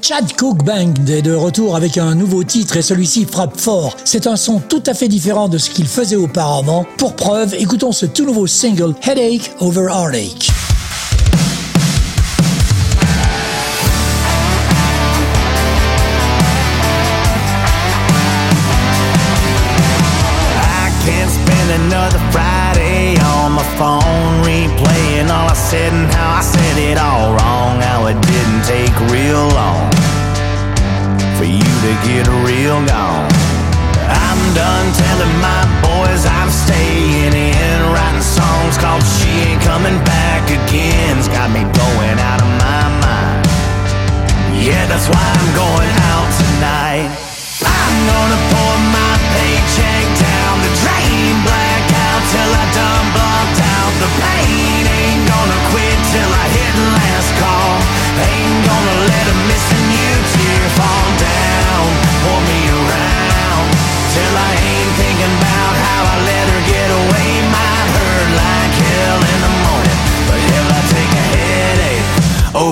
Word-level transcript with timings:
Chad 0.00 0.34
Cook 0.36 0.64
Band 0.64 0.94
est 1.08 1.22
de 1.22 1.34
retour 1.34 1.76
avec 1.76 1.98
un 1.98 2.14
nouveau 2.14 2.42
titre 2.44 2.76
et 2.76 2.82
celui-ci 2.82 3.24
frappe 3.24 3.58
fort. 3.58 3.96
C'est 4.04 4.26
un 4.26 4.36
son 4.36 4.60
tout 4.60 4.82
à 4.86 4.94
fait 4.94 5.08
différent 5.08 5.48
de 5.48 5.58
ce 5.58 5.70
qu'il 5.70 5.86
faisait 5.86 6.16
auparavant. 6.16 6.86
Pour 6.96 7.14
preuve, 7.14 7.54
écoutons 7.54 7.92
ce 7.92 8.06
tout 8.06 8.24
nouveau 8.24 8.46
single 8.46 8.94
Headache 9.02 9.50
Over 9.60 9.88
Heartache. 9.90 10.63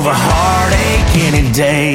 Over 0.03 0.11
heartache 0.13 1.15
any 1.23 1.47
day. 1.53 1.95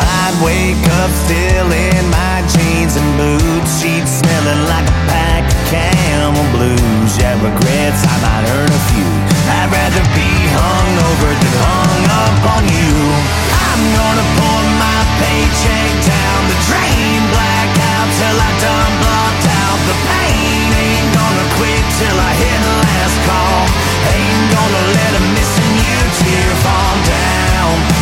I'd 0.00 0.36
wake 0.42 0.80
up 1.02 1.10
still 1.10 1.68
in 1.70 2.04
my 2.08 2.40
jeans 2.48 2.96
and 2.96 3.10
boots. 3.20 3.82
Sheets 3.82 4.10
smelling 4.20 4.64
like 4.72 4.88
a 4.88 4.98
pack 5.12 5.44
of 5.44 5.60
camel 5.68 6.48
blues. 6.56 7.18
Yeah, 7.18 7.36
regrets 7.44 8.00
I 8.08 8.16
might 8.24 8.48
earn 8.48 8.72
a 8.72 8.82
few. 8.88 9.27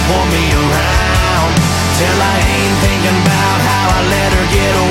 Pour 0.06 0.24
me 0.26 0.44
around 0.54 1.52
till 1.98 2.18
I 2.22 2.36
ain't 2.54 2.76
thinking 2.86 3.18
about 3.26 3.58
how 3.70 3.86
I 3.98 4.00
let 4.06 4.30
her 4.38 4.46
get 4.54 4.74
away. 4.76 4.85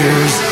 Disappears. 0.00 0.49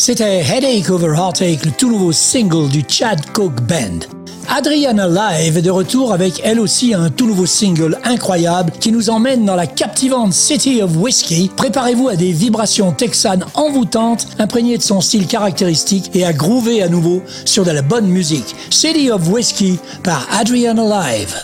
C'était 0.00 0.40
Headache 0.40 0.88
Over 0.88 1.14
Heartache, 1.14 1.62
le 1.62 1.72
tout 1.72 1.90
nouveau 1.90 2.10
single 2.10 2.70
du 2.70 2.82
Chad 2.88 3.20
Cook 3.34 3.60
Band. 3.60 3.98
Adriana 4.48 5.06
Live 5.06 5.58
est 5.58 5.62
de 5.62 5.70
retour 5.70 6.14
avec 6.14 6.40
elle 6.42 6.58
aussi 6.58 6.94
un 6.94 7.10
tout 7.10 7.26
nouveau 7.26 7.44
single 7.44 7.98
incroyable 8.04 8.72
qui 8.80 8.92
nous 8.92 9.10
emmène 9.10 9.44
dans 9.44 9.56
la 9.56 9.66
captivante 9.66 10.32
City 10.32 10.80
of 10.80 10.96
Whiskey. 10.96 11.50
Préparez-vous 11.54 12.08
à 12.08 12.16
des 12.16 12.32
vibrations 12.32 12.92
texanes 12.92 13.44
envoûtantes, 13.52 14.26
imprégnées 14.38 14.78
de 14.78 14.82
son 14.82 15.02
style 15.02 15.26
caractéristique 15.26 16.10
et 16.14 16.24
à 16.24 16.32
groover 16.32 16.82
à 16.82 16.88
nouveau 16.88 17.22
sur 17.44 17.66
de 17.66 17.70
la 17.70 17.82
bonne 17.82 18.06
musique. 18.06 18.56
City 18.70 19.10
of 19.10 19.28
Whiskey 19.28 19.74
par 20.02 20.26
Adriana 20.32 20.82
Live. 20.82 21.34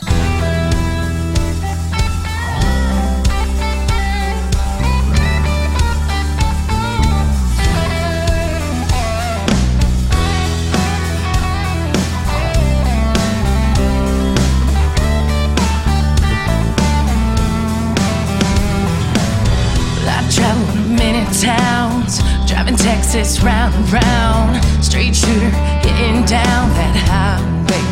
it's 23.16 23.42
round 23.42 23.74
and 23.74 23.90
round. 23.90 24.62
Straight 24.84 25.16
shooter 25.16 25.50
getting 25.82 26.24
down 26.24 26.68
that 26.76 26.94
highway. 27.08 27.84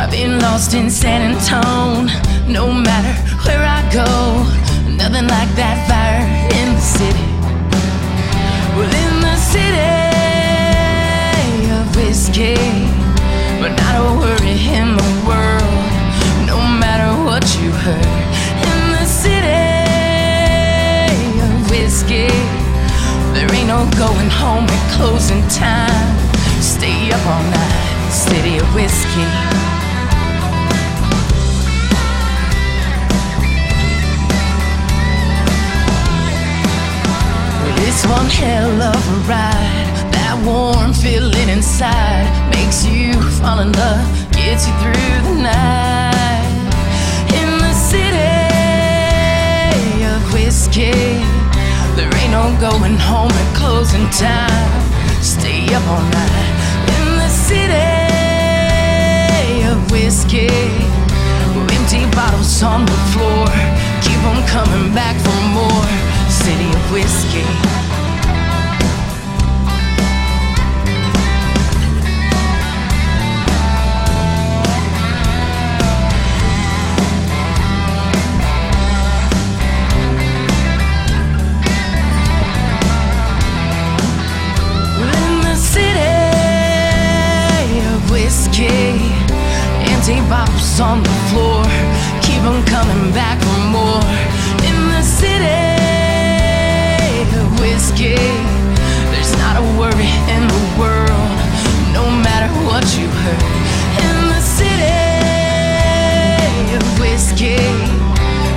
I've 0.00 0.10
been 0.10 0.38
lost 0.40 0.72
in 0.74 0.88
San 0.90 1.20
Antone. 1.30 2.06
No 2.50 2.72
matter 2.72 3.14
where 3.44 3.62
I 3.62 3.82
go, 3.92 4.44
nothing 4.96 5.28
like 5.28 5.50
that 5.60 5.76
fire 5.88 6.24
in 6.58 6.74
the 6.74 6.80
city. 6.80 7.28
Well, 8.76 8.92
in 9.04 9.20
the 9.20 9.36
city 9.36 9.92
of 11.78 11.84
whiskey, 11.96 12.56
but 13.60 13.76
not 13.76 13.94
a 14.00 14.04
worry 14.24 14.58
in 14.72 14.96
the 14.96 15.12
world. 15.28 15.84
No 16.46 16.58
matter 16.82 17.10
what 17.28 17.44
you 17.60 17.70
heard, 17.70 18.24
in 18.70 18.80
the 18.96 19.04
city 19.04 19.68
of 21.44 21.70
whiskey 21.70 22.43
home 24.44 24.66
at 24.68 24.84
closing 24.96 25.42
time. 25.48 26.16
Stay 26.60 27.10
up 27.12 27.24
all 27.26 27.44
night, 27.50 28.10
city 28.10 28.58
of 28.58 28.66
whiskey. 28.74 29.30
It's 37.86 38.02
one 38.06 38.28
hell 38.28 38.82
of 38.82 39.02
a 39.16 39.18
ride. 39.28 39.94
That 40.14 40.36
warm 40.44 40.92
feeling 40.92 41.48
inside 41.48 42.26
makes 42.50 42.84
you 42.84 43.12
fall 43.38 43.60
in 43.60 43.72
love, 43.72 44.06
gets 44.32 44.66
you 44.66 44.74
through 44.82 45.16
the 45.28 45.34
night. 45.42 46.52
In 47.40 47.50
the 47.64 47.74
city 47.90 48.44
of 50.12 50.20
whiskey, 50.34 51.43
there 51.96 52.12
ain't 52.16 52.32
no 52.32 52.54
going 52.60 52.96
home 52.98 53.30
at 53.30 53.56
closing 53.56 54.08
time. 54.10 54.82
Stay 55.22 55.72
up 55.74 55.86
all 55.86 56.02
night. 56.10 56.50
In 56.98 57.18
the 57.22 57.28
city 57.28 57.74
of 59.70 59.90
whiskey, 59.90 60.48
empty 61.76 62.04
bottles 62.16 62.62
on 62.62 62.84
the 62.86 62.98
floor, 63.12 63.46
keep 64.02 64.20
on 64.24 64.42
coming 64.48 64.92
back 64.94 65.16
for 65.24 65.40
more. 65.54 65.86
City 66.28 66.68
of 66.68 66.92
whiskey. 66.92 67.83
On 90.80 91.02
the 91.02 91.16
floor. 91.28 91.62
Keep 92.22 92.42
on 92.42 92.64
coming 92.64 93.12
back 93.12 93.38
for 93.38 93.60
more. 93.70 94.02
In 94.68 94.76
the 94.88 95.02
city 95.02 95.44
whiskey, 97.60 98.16
there's 99.12 99.32
not 99.38 99.56
a 99.56 99.64
worry 99.78 100.12
in 100.34 100.42
the 100.48 100.62
world, 100.80 101.36
no 101.92 102.04
matter 102.26 102.48
what 102.66 102.84
you 102.96 103.06
heard. 103.22 103.42
In 104.06 104.16
the 104.32 104.40
city 104.40 104.94
whiskey, 106.98 107.60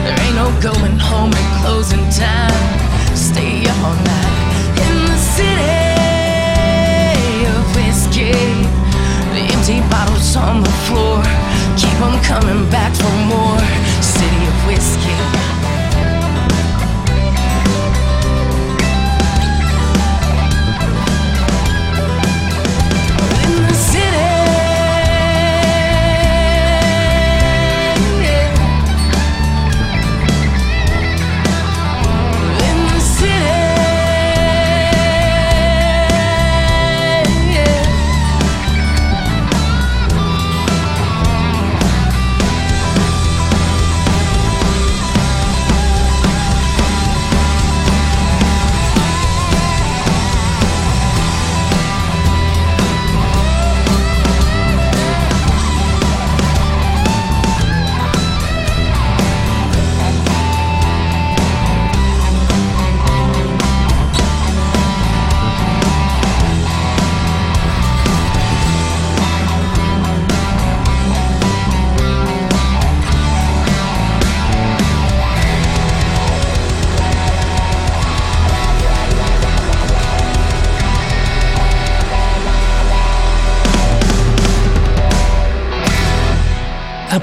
there 0.03 0.19
ain't 0.24 0.36
no 0.36 0.50
going 0.62 0.98
home 0.98 1.33
at 1.33 1.62
closing 1.62 2.07
time. 2.10 2.87
On 12.01 12.21
coming 12.21 12.69
back 12.69 12.94
for 12.95 13.11
more. 13.27 13.87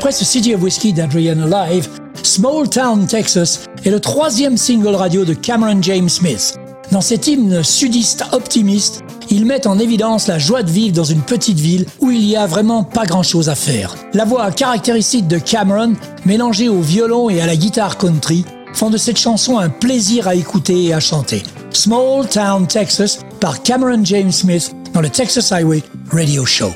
Après 0.04 0.12
ce 0.12 0.26
CD 0.26 0.54
of 0.54 0.62
Whiskey 0.62 0.92
d'Adrian 0.92 1.46
Live, 1.46 1.88
Small 2.22 2.68
Town, 2.68 3.06
Texas 3.06 3.60
est 3.86 3.90
le 3.90 4.00
troisième 4.00 4.58
single 4.58 4.94
radio 4.94 5.24
de 5.24 5.32
Cameron 5.32 5.80
James 5.80 6.10
Smith. 6.10 6.58
Dans 6.92 7.00
cet 7.00 7.26
hymne 7.26 7.62
sudiste 7.62 8.22
optimiste, 8.32 9.00
il 9.30 9.46
met 9.46 9.66
en 9.66 9.78
évidence 9.78 10.26
la 10.26 10.38
joie 10.38 10.62
de 10.62 10.70
vivre 10.70 10.94
dans 10.94 11.04
une 11.04 11.22
petite 11.22 11.58
ville 11.58 11.86
où 12.00 12.10
il 12.10 12.22
y 12.22 12.36
a 12.36 12.46
vraiment 12.46 12.84
pas 12.84 13.06
grand 13.06 13.22
chose 13.22 13.48
à 13.48 13.54
faire. 13.54 13.94
La 14.12 14.26
voix 14.26 14.50
caractéristique 14.50 15.26
de 15.26 15.38
Cameron, 15.38 15.94
mélangée 16.26 16.68
au 16.68 16.82
violon 16.82 17.30
et 17.30 17.40
à 17.40 17.46
la 17.46 17.56
guitare 17.56 17.96
country, 17.96 18.44
font 18.74 18.90
de 18.90 18.98
cette 18.98 19.18
chanson 19.18 19.58
un 19.58 19.70
plaisir 19.70 20.28
à 20.28 20.34
écouter 20.34 20.84
et 20.84 20.92
à 20.92 21.00
chanter. 21.00 21.42
Small 21.70 22.28
Town, 22.28 22.66
Texas 22.66 23.20
par 23.40 23.62
Cameron 23.62 24.04
James 24.04 24.32
Smith 24.32 24.76
dans 24.92 25.00
le 25.00 25.08
Texas 25.08 25.50
Highway 25.50 25.82
Radio 26.12 26.44
Show. 26.44 26.74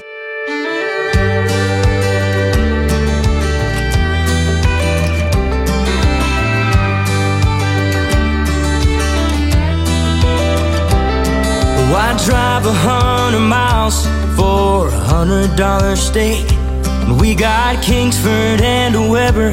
Drive 12.25 12.67
a 12.67 12.73
hundred 12.73 13.41
miles 13.41 14.07
for 14.37 14.89
a 14.89 15.01
hundred 15.15 15.57
dollar 15.57 15.95
steak. 15.97 16.47
We 17.21 17.35
got 17.35 17.83
Kingsford 17.83 18.61
and 18.61 18.95
a 18.95 19.09
Weber 19.09 19.51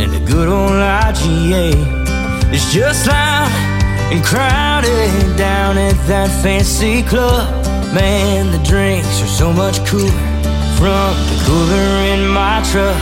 and 0.00 0.14
a 0.14 0.20
good 0.24 0.48
old 0.48 0.70
IGA. 0.70 1.72
It's 2.52 2.72
just 2.72 3.06
loud 3.06 3.50
and 4.12 4.24
crowded 4.24 5.36
down 5.36 5.78
at 5.78 5.96
that 6.06 6.30
fancy 6.42 7.02
club. 7.02 7.48
Man, 7.94 8.52
the 8.52 8.62
drinks 8.64 9.22
are 9.22 9.34
so 9.42 9.52
much 9.52 9.84
cooler 9.86 10.10
from 10.78 11.12
the 11.28 11.38
cooler 11.46 11.88
in 12.12 12.28
my 12.28 12.62
truck. 12.70 12.96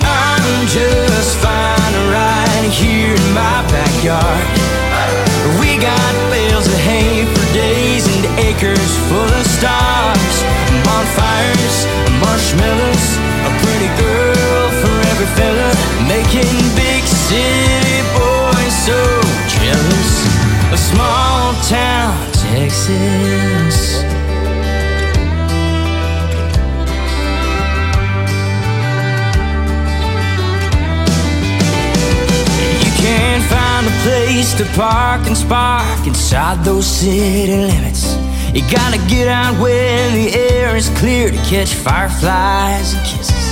I'm 0.00 0.66
just 0.68 1.36
fine 1.38 1.94
right 2.12 2.70
here 2.72 3.14
in 3.14 3.34
my 3.34 3.62
backyard. 3.72 4.46
We 5.60 5.78
got 5.80 6.12
bales 6.30 6.66
of 6.66 6.80
hay 6.80 7.17
acres 8.58 8.96
full 9.08 9.30
of 9.38 9.46
stars, 9.46 10.34
bonfires, 10.82 11.86
marshmallows, 12.20 13.06
a 13.46 13.50
pretty 13.62 13.90
girl 14.02 14.70
for 14.82 14.96
every 15.10 15.30
fella, 15.38 15.70
making 16.08 16.58
big 16.74 17.04
city 17.04 18.02
boys 18.18 18.74
so 18.86 18.98
jealous. 19.46 20.10
A 20.72 20.76
small 20.76 21.54
town 21.68 22.18
Texas. 22.32 24.02
You 32.82 32.92
can't 33.04 33.44
find 33.44 33.86
a 33.86 33.94
place 34.02 34.52
to 34.54 34.64
park 34.74 35.26
and 35.28 35.36
spark 35.36 36.06
inside 36.08 36.64
those 36.64 36.86
city 36.86 37.56
limits. 37.56 38.27
You 38.54 38.62
gotta 38.72 38.98
get 39.06 39.28
out 39.28 39.60
when 39.60 40.14
the 40.14 40.32
air 40.32 40.74
is 40.74 40.88
clear 40.96 41.30
to 41.30 41.36
catch 41.44 41.74
fireflies 41.74 42.94
and 42.94 43.04
kisses. 43.04 43.46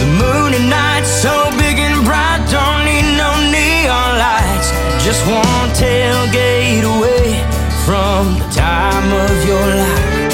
The 0.00 0.08
moon 0.16 0.56
at 0.56 0.64
night 0.64 1.04
so 1.04 1.52
big 1.60 1.76
and 1.76 2.00
bright, 2.04 2.40
don't 2.48 2.88
need 2.88 3.04
no 3.20 3.30
neon 3.52 4.16
lights. 4.16 4.72
Just 5.04 5.20
one 5.28 5.68
tailgate 5.76 6.88
away 6.96 7.44
from 7.84 8.40
the 8.40 8.48
time 8.56 9.08
of 9.12 9.34
your 9.44 9.66
life. 9.84 10.32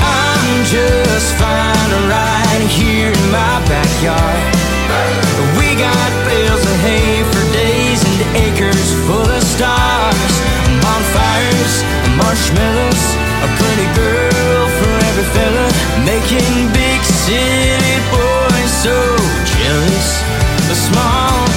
I'm 0.00 0.64
just 0.64 1.36
fine 1.36 1.92
right 2.08 2.64
here 2.72 3.12
in 3.12 3.26
my 3.28 3.60
backyard. 3.68 4.40
We 5.60 5.76
got 5.76 6.10
bales 6.24 6.64
of 6.64 6.76
hay 6.80 7.20
for 7.28 7.44
days 7.52 8.00
and 8.08 8.18
acres 8.40 8.73
beers, 11.54 11.82
marshmallows, 12.16 13.04
a 13.46 13.48
pretty 13.58 13.88
girl 13.94 14.62
for 14.78 14.92
every 15.08 15.26
fella, 15.34 15.66
making 16.04 16.72
big 16.72 17.00
city 17.04 17.96
boys 18.10 18.72
so 18.82 18.96
jealous. 19.54 20.08
A 20.70 20.74
small 20.74 21.53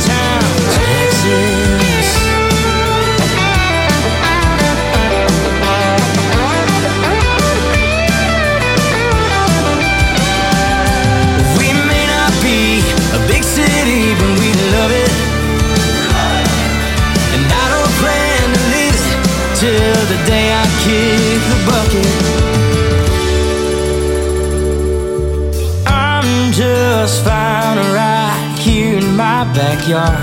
my 29.17 29.43
backyard. 29.57 30.13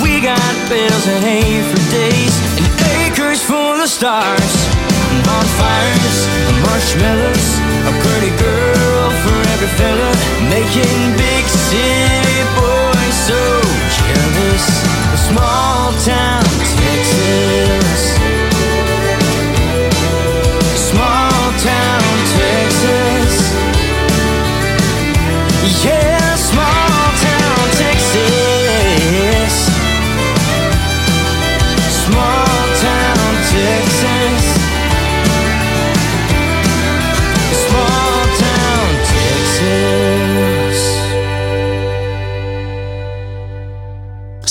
We 0.00 0.22
got 0.22 0.54
bales 0.70 1.06
of 1.10 1.18
hay 1.26 1.58
for 1.66 1.82
days 1.90 2.34
and 2.62 2.70
acres 3.02 3.42
full 3.42 3.82
of 3.82 3.88
stars. 3.88 4.52
Bonfires, 5.26 6.18
marshmallows, 6.62 7.46
a 7.90 7.92
pretty 7.98 8.30
girl 8.38 9.10
for 9.26 9.38
every 9.54 9.70
fella, 9.74 10.10
making 10.54 10.98
big 11.18 11.44
city 11.50 12.40
boys 12.54 13.16
so 13.26 13.42
jealous. 13.98 14.66
A 15.12 15.18
small 15.28 15.92
town 16.06 16.43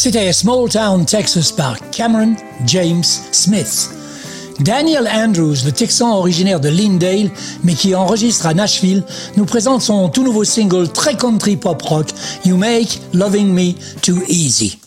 C'était 0.03 0.33
Small 0.33 0.67
Town 0.67 1.05
Texas 1.05 1.53
par 1.53 1.77
Cameron 1.91 2.35
James 2.65 3.05
Smith. 3.31 3.89
Daniel 4.59 5.07
Andrews, 5.07 5.63
le 5.63 5.71
Texan 5.71 6.17
originaire 6.17 6.59
de 6.59 6.67
Lindale, 6.67 7.31
mais 7.63 7.73
qui 7.73 7.95
enregistre 7.95 8.45
à 8.45 8.53
Nashville, 8.53 9.05
nous 9.37 9.45
présente 9.45 9.81
son 9.81 10.09
tout 10.09 10.25
nouveau 10.25 10.43
single 10.43 10.89
très 10.89 11.15
country 11.15 11.55
pop 11.55 11.81
rock, 11.83 12.07
You 12.43 12.57
Make 12.57 12.99
Loving 13.13 13.53
Me 13.53 13.75
Too 14.01 14.21
Easy. 14.27 14.82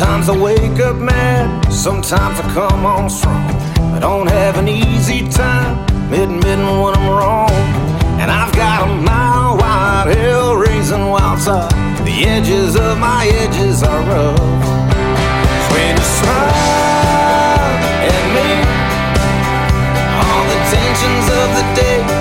Sometimes 0.00 0.30
I 0.30 0.38
wake 0.38 0.80
up 0.80 0.96
mad, 0.96 1.70
sometimes 1.70 2.40
I 2.40 2.54
come 2.54 2.86
on 2.86 3.10
strong. 3.10 3.50
I 3.92 3.98
don't 4.00 4.28
have 4.28 4.56
an 4.56 4.66
easy 4.66 5.28
time 5.28 5.76
admitting 6.10 6.80
when 6.80 6.94
I'm 6.96 7.10
wrong. 7.10 7.50
And 8.18 8.30
I've 8.30 8.50
got 8.54 8.88
a 8.88 8.94
mile 8.94 9.58
wide 9.58 10.16
hell 10.16 10.56
raising 10.56 11.04
wild 11.10 11.38
side. 11.38 11.70
The 12.06 12.24
edges 12.24 12.76
of 12.76 12.96
my 12.96 13.26
edges 13.26 13.82
are 13.82 14.00
rough. 14.08 14.38
So 14.38 15.74
When 15.74 15.94
you 15.94 16.08
smile 16.16 16.56
at 18.08 18.24
me, 18.36 18.48
all 20.16 20.44
the 20.48 20.60
tensions 20.72 21.26
of 21.28 21.48
the 21.58 21.64
day 21.76 22.19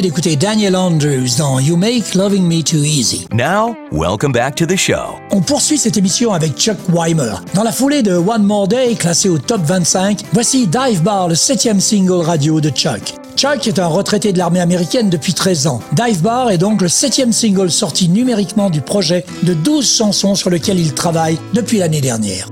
venez 0.00 0.08
d'écouter 0.08 0.36
Daniel 0.36 0.76
Andrews 0.76 1.36
dans 1.38 1.58
You 1.58 1.76
Make 1.76 2.14
Loving 2.14 2.46
Me 2.46 2.62
Too 2.62 2.84
Easy. 2.84 3.26
Now, 3.32 3.76
welcome 3.92 4.32
back 4.32 4.54
to 4.56 4.64
the 4.64 4.76
show. 4.76 5.18
On 5.30 5.40
poursuit 5.40 5.76
cette 5.76 5.96
émission 5.96 6.32
avec 6.32 6.56
Chuck 6.56 6.76
Weimer. 6.88 7.34
Dans 7.54 7.62
la 7.62 7.72
foulée 7.72 8.02
de 8.02 8.14
One 8.14 8.44
More 8.44 8.66
Day, 8.66 8.94
classé 8.94 9.28
au 9.28 9.38
top 9.38 9.60
25, 9.62 10.22
voici 10.32 10.66
Dive 10.66 11.02
Bar, 11.02 11.28
le 11.28 11.34
septième 11.34 11.80
single 11.80 12.24
radio 12.24 12.60
de 12.60 12.70
Chuck. 12.70 13.14
Chuck 13.36 13.66
est 13.66 13.78
un 13.78 13.86
retraité 13.86 14.32
de 14.32 14.38
l'armée 14.38 14.60
américaine 14.60 15.10
depuis 15.10 15.34
13 15.34 15.66
ans. 15.66 15.80
Dive 15.92 16.22
Bar 16.22 16.50
est 16.50 16.58
donc 16.58 16.80
le 16.80 16.88
septième 16.88 17.32
single 17.32 17.70
sorti 17.70 18.08
numériquement 18.08 18.70
du 18.70 18.80
projet 18.80 19.24
de 19.42 19.54
12 19.54 19.86
chansons 19.86 20.34
sur 20.34 20.50
lequel 20.50 20.78
il 20.78 20.94
travaille 20.94 21.38
depuis 21.52 21.78
l'année 21.78 22.00
dernière. 22.00 22.48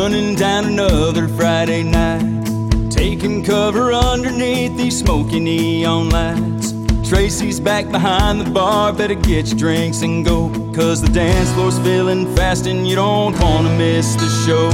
Running 0.00 0.34
down 0.34 0.64
another 0.64 1.28
Friday 1.28 1.82
night. 1.82 2.90
Taking 2.90 3.44
cover 3.44 3.92
underneath 3.92 4.74
these 4.74 4.98
smoky 4.98 5.38
neon 5.38 6.08
lights. 6.08 6.72
Tracy's 7.06 7.60
back 7.60 7.90
behind 7.90 8.40
the 8.40 8.50
bar, 8.50 8.94
better 8.94 9.14
get 9.14 9.48
your 9.48 9.58
drinks 9.58 10.00
and 10.00 10.24
go. 10.24 10.48
Cause 10.74 11.02
the 11.02 11.10
dance 11.10 11.52
floor's 11.52 11.78
filling 11.80 12.34
fast 12.34 12.66
and 12.66 12.88
you 12.88 12.96
don't 12.96 13.38
wanna 13.40 13.76
miss 13.76 14.14
the 14.14 14.28
show. 14.46 14.70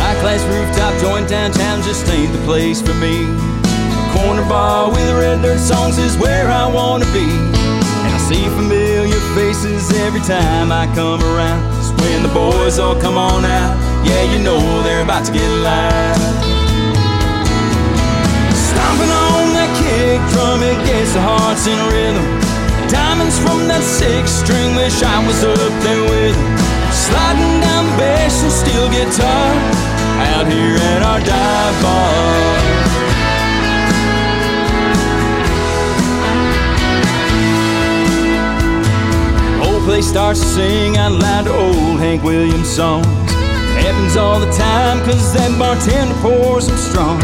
High 0.00 0.18
class 0.22 0.42
rooftop 0.50 0.94
joint 1.02 1.28
downtown 1.28 1.82
just 1.82 2.08
ain't 2.08 2.32
the 2.32 2.42
place 2.46 2.80
for 2.80 2.94
me. 2.94 3.26
Corner 4.14 4.48
bar 4.48 4.90
with 4.90 5.10
red 5.20 5.42
dirt 5.42 5.60
songs 5.60 5.98
is 5.98 6.16
where 6.16 6.48
I 6.48 6.66
wanna 6.72 7.10
be. 7.12 7.28
And 8.04 8.14
I 8.14 8.18
see 8.28 8.44
familiar 8.56 8.81
faces 9.34 9.90
every 10.04 10.20
time 10.20 10.70
I 10.72 10.86
come 10.94 11.20
around. 11.22 11.60
It's 11.78 11.90
when 12.00 12.22
the 12.22 12.32
boys 12.32 12.78
all 12.78 12.98
come 13.00 13.16
on 13.16 13.44
out, 13.44 13.72
yeah, 14.04 14.22
you 14.32 14.38
know 14.42 14.60
they're 14.82 15.02
about 15.02 15.24
to 15.26 15.32
get 15.32 15.48
loud. 15.64 16.16
Stomping 18.52 19.12
on 19.12 19.56
that 19.56 19.72
kick 19.80 20.20
drum, 20.32 20.60
it 20.62 20.78
gets 20.84 21.14
the 21.14 21.20
hearts 21.20 21.66
in 21.66 21.78
rhythm. 21.88 22.24
Diamonds 22.92 23.38
from 23.40 23.68
that 23.68 23.82
six 23.82 24.30
string, 24.30 24.76
wish 24.76 25.02
I 25.02 25.18
was 25.26 25.40
up 25.44 25.56
there 25.80 26.02
with 26.12 26.36
them. 26.36 26.56
Sliding 26.92 27.60
down 27.64 27.88
bass 27.96 28.42
and 28.44 28.52
steel 28.52 28.86
guitar, 28.92 29.48
out 30.36 30.46
here 30.46 30.76
at 30.92 31.00
our 31.02 31.20
dive 31.20 31.76
bar. 31.80 32.91
Place 40.02 40.10
starts 40.10 40.40
to 40.40 40.46
sing 40.46 40.96
out 40.96 41.12
loud 41.12 41.46
old 41.46 42.00
Hank 42.00 42.24
Williams 42.24 42.68
songs. 42.68 43.06
Happens 43.78 44.16
all 44.16 44.40
the 44.40 44.50
time, 44.50 44.98
cause 45.06 45.32
that 45.34 45.54
bartender 45.56 46.14
pours 46.18 46.66
them 46.66 46.76
strong. 46.76 47.20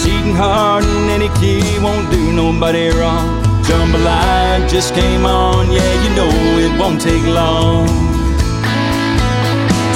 Cheating 0.00 0.32
hard 0.32 0.84
in 0.84 1.10
any 1.12 1.28
key 1.36 1.60
won't 1.84 2.10
do 2.10 2.32
nobody 2.32 2.88
wrong. 2.96 3.44
Jambalaya 3.68 4.66
just 4.70 4.94
came 4.94 5.26
on, 5.26 5.70
yeah, 5.70 5.92
you 6.00 6.10
know 6.16 6.32
it 6.56 6.72
won't 6.80 6.98
take 6.98 7.24
long. 7.28 7.84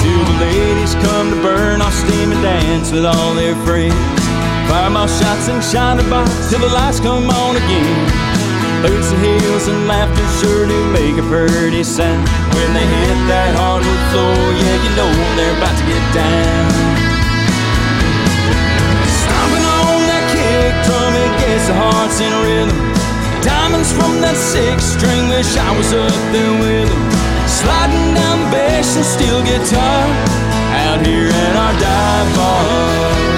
Till 0.05 0.25
the 0.29 0.37
ladies 0.53 0.93
come 1.09 1.31
to 1.33 1.41
burn 1.41 1.81
off 1.81 1.95
steam 1.95 2.31
and 2.31 2.43
dance 2.43 2.93
with 2.93 3.07
all 3.07 3.33
their 3.33 3.57
friends. 3.65 3.97
Fireball 4.69 5.09
shots 5.09 5.49
and 5.49 5.65
Shiner 5.65 6.05
Bocks 6.13 6.51
till 6.51 6.61
the 6.61 6.69
lights 6.69 7.01
come 7.01 7.31
on 7.31 7.57
again. 7.57 8.22
Boots 8.83 9.13
and 9.13 9.23
heels 9.23 9.69
and 9.69 9.87
laughter 9.87 10.27
sure 10.43 10.67
do 10.67 10.75
make 10.91 11.15
a 11.15 11.23
pretty 11.31 11.85
sound. 11.85 12.27
When 12.51 12.75
they 12.75 12.83
hit 12.83 13.19
that 13.31 13.55
hardwood 13.55 14.03
floor, 14.11 14.35
yeah, 14.59 14.77
you 14.83 14.91
know 14.99 15.07
they're 15.39 15.55
about 15.55 15.79
to 15.79 15.87
get 15.87 16.03
down. 16.11 16.67
Stomping 19.07 19.63
on 19.63 20.03
that 20.11 20.27
kick 20.35 20.75
drum, 20.83 21.15
it 21.15 21.31
gets 21.47 21.71
the 21.71 21.79
hearts 21.79 22.19
in 22.19 22.35
rhythm. 22.43 22.75
Diamonds 23.47 23.95
from 23.95 24.19
that 24.19 24.35
six 24.35 24.99
string, 24.99 25.31
wish 25.31 25.55
I 25.55 25.71
was 25.79 25.95
up 25.95 26.19
there 26.35 26.55
with 26.59 26.91
them. 26.91 27.05
Sliding 27.47 28.19
down 28.19 28.51
bass 28.51 28.99
and 28.99 29.07
steel 29.07 29.47
guitar, 29.47 30.03
out 30.91 31.07
here 31.07 31.31
at 31.31 31.55
our 31.55 31.75
dive 31.79 32.31
bar. 32.35 33.32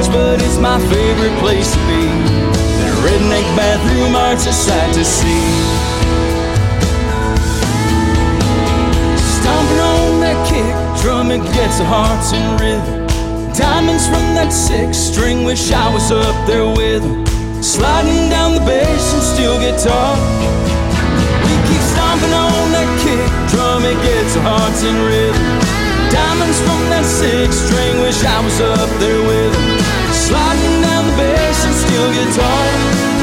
Much, 0.00 0.12
but 0.12 0.42
it's 0.42 0.58
my 0.58 0.78
favorite 0.88 1.36
place 1.40 1.72
to 1.72 1.78
be. 1.88 2.04
That 2.80 2.94
redneck 3.04 3.46
bathroom 3.56 4.14
art's 4.14 4.46
a 4.46 4.52
sight 4.52 4.94
to 4.94 5.04
see. 5.04 5.44
Stomping 9.36 9.80
on 9.80 10.20
that 10.24 10.38
kick 10.48 10.72
drum, 11.02 11.30
it 11.30 11.42
gets 11.52 11.78
the 11.78 11.84
hearts 11.84 12.32
in 12.32 12.44
rhythm. 12.56 13.06
Diamonds 13.52 14.06
from 14.06 14.24
that 14.36 14.52
six 14.52 14.96
string, 14.96 15.44
wish 15.44 15.72
I 15.72 15.92
was 15.92 16.10
up 16.10 16.36
there 16.46 16.68
with 16.68 17.04
'em. 17.04 17.26
Sliding 17.62 18.30
down 18.30 18.54
the 18.54 18.64
bass 18.64 19.12
and 19.14 19.22
steel 19.22 19.58
guitar. 19.58 20.16
We 21.44 21.52
keep 21.68 21.82
stomping 21.92 22.32
on 22.32 22.72
that 22.72 22.90
kick 23.04 23.28
drum, 23.52 23.84
it 23.84 23.98
gets 24.02 24.32
the 24.34 24.40
hearts 24.40 24.82
in 24.82 24.96
rhythm. 25.08 25.44
Diamonds 26.10 26.58
from 26.64 26.80
that 26.92 27.04
six 27.04 27.48
string, 27.64 28.00
wish 28.00 28.24
I 28.24 28.38
was 28.40 28.60
up 28.60 28.90
there 28.98 29.22
with 29.28 29.56
'em. 29.56 29.69
Bass 31.20 31.64
and 31.66 31.74
steel 31.74 32.12
guitar. 32.12 33.19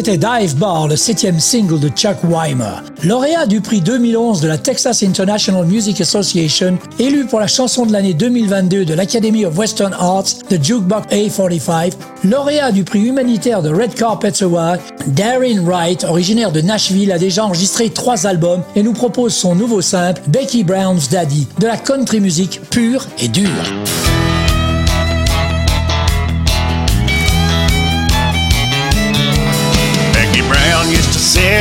C'était 0.00 0.16
Dive 0.16 0.56
Bar, 0.56 0.88
le 0.88 0.96
septième 0.96 1.38
single 1.38 1.78
de 1.78 1.90
Chuck 1.90 2.16
Weimer. 2.24 2.76
Lauréat 3.04 3.44
du 3.44 3.60
prix 3.60 3.82
2011 3.82 4.40
de 4.40 4.48
la 4.48 4.56
Texas 4.56 5.02
International 5.02 5.66
Music 5.66 6.00
Association, 6.00 6.78
élu 6.98 7.26
pour 7.26 7.38
la 7.38 7.46
chanson 7.46 7.84
de 7.84 7.92
l'année 7.92 8.14
2022 8.14 8.86
de 8.86 8.94
l'Academy 8.94 9.44
of 9.44 9.58
Western 9.58 9.92
Arts, 9.92 10.38
The 10.48 10.64
Jukebox 10.64 11.06
A45, 11.14 11.92
lauréat 12.24 12.72
du 12.72 12.82
prix 12.82 13.08
humanitaire 13.08 13.60
de 13.60 13.68
Red 13.68 13.92
Carpet 13.92 14.42
Award, 14.42 14.80
Darren 15.08 15.66
Wright, 15.66 16.02
originaire 16.04 16.50
de 16.50 16.62
Nashville, 16.62 17.12
a 17.12 17.18
déjà 17.18 17.44
enregistré 17.44 17.90
trois 17.90 18.26
albums 18.26 18.62
et 18.74 18.82
nous 18.82 18.94
propose 18.94 19.34
son 19.34 19.54
nouveau 19.54 19.82
simple, 19.82 20.22
Becky 20.28 20.64
Brown's 20.64 21.10
Daddy, 21.10 21.46
de 21.58 21.66
la 21.66 21.76
country 21.76 22.20
music 22.20 22.62
pure 22.70 23.06
et 23.18 23.28
dure. 23.28 23.50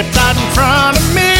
Sit 0.03 0.15
right 0.15 0.37
in 0.37 0.49
front 0.55 0.95
of 0.97 1.05
me. 1.13 1.35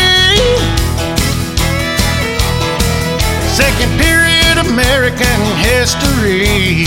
Second 3.56 3.91
period 4.00 4.58
American 4.67 5.39
history. 5.63 6.84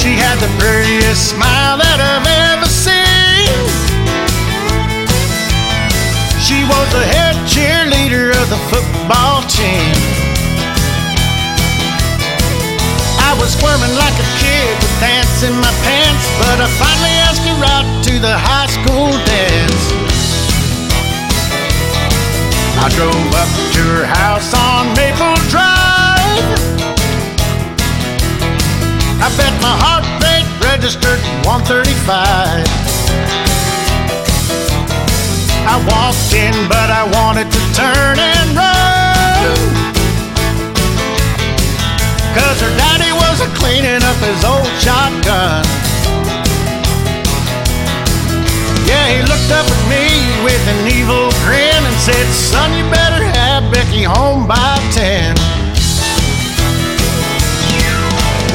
She 0.00 0.16
had 0.16 0.36
the 0.40 0.50
prettiest 0.58 1.30
smile 1.30 1.76
that 1.84 1.98
I've 2.00 2.28
ever 2.48 2.68
seen. 2.68 3.52
She 6.40 6.64
was 6.64 6.86
the 6.96 7.04
head 7.04 7.36
cheerleader 7.44 8.32
of 8.40 8.48
the 8.48 8.60
football 8.72 9.42
team. 9.52 9.92
I 13.20 13.36
was 13.38 13.52
squirming 13.52 13.94
like 13.96 14.16
a 14.16 14.28
kid 14.40 14.91
dance 15.02 15.42
in 15.42 15.54
my 15.58 15.74
pants, 15.82 16.24
but 16.38 16.62
I 16.62 16.68
finally 16.78 17.14
asked 17.26 17.42
her 17.50 17.58
out 17.74 17.86
to 18.06 18.14
the 18.22 18.34
high 18.38 18.70
school 18.70 19.10
dance. 19.26 19.82
I 22.78 22.86
drove 22.94 23.30
up 23.42 23.50
to 23.74 23.82
her 23.98 24.06
house 24.06 24.54
on 24.54 24.94
Maple 24.94 25.34
Drive. 25.50 26.46
I 29.18 29.28
bet 29.34 29.54
my 29.58 29.74
heart 29.74 30.06
rate 30.22 30.46
registered 30.62 31.18
135. 31.46 32.62
I 35.66 35.76
walked 35.90 36.30
in, 36.30 36.54
but 36.70 36.88
I 36.90 37.02
wanted 37.18 37.50
to 37.50 37.60
turn 37.74 38.18
and 38.18 38.48
run. 38.54 39.82
Cause 42.34 42.58
her 42.62 42.74
daddy 42.78 43.11
to 43.42 43.48
cleaning 43.58 44.02
up 44.06 44.18
his 44.22 44.44
old 44.44 44.70
shotgun. 44.78 45.66
Yeah, 48.86 49.06
he 49.10 49.18
looked 49.26 49.50
up 49.50 49.66
at 49.66 49.82
me 49.90 50.06
with 50.46 50.62
an 50.70 50.86
evil 50.86 51.26
grin 51.42 51.82
and 51.82 51.96
said, 51.98 52.22
Son, 52.30 52.70
you 52.78 52.86
better 52.90 53.24
have 53.34 53.66
Becky 53.72 54.04
home 54.06 54.46
by 54.46 54.78
ten. 54.94 55.34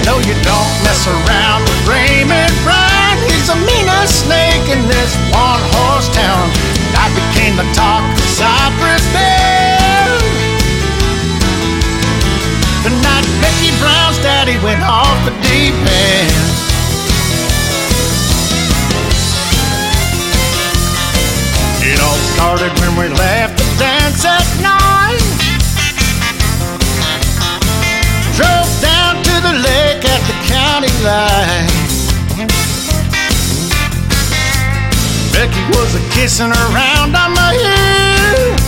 No, 0.08 0.20
you 0.24 0.36
don't 0.48 0.76
mess 0.88 1.04
around 1.04 1.68
with 1.68 1.82
Raymond 1.84 2.56
Brown. 2.64 3.16
He's 3.28 3.50
a 3.52 3.60
meanest 3.68 4.24
snake 4.24 4.68
in 4.72 4.88
this 4.88 5.12
one 5.36 5.64
horse 5.76 6.08
town. 6.16 6.48
I 6.96 7.12
became 7.12 7.60
the 7.60 7.68
talk 7.76 8.04
of 8.08 8.24
Cypress 8.40 9.04
Bay. 9.12 9.67
Becky 13.42 13.72
Brown's 13.80 14.18
daddy 14.20 14.58
went 14.64 14.82
off 14.82 15.18
the 15.26 15.32
deep 15.46 15.74
end. 15.74 16.34
It 21.90 22.00
all 22.02 22.20
started 22.34 22.72
when 22.82 22.94
we 22.98 23.08
left 23.16 23.58
the 23.58 23.68
dance 23.80 24.26
at 24.26 24.46
nine. 24.62 25.22
Drove 28.36 28.72
down 28.82 29.24
to 29.24 29.36
the 29.48 29.54
lake 29.64 30.04
at 30.06 30.22
the 30.30 30.38
county 30.52 30.92
line. 31.06 31.70
Becky 35.32 35.64
was 35.78 35.96
a 35.96 36.04
kissing 36.14 36.52
around 36.52 37.16
on 37.16 37.32
my 37.34 37.54
hill. 37.54 38.67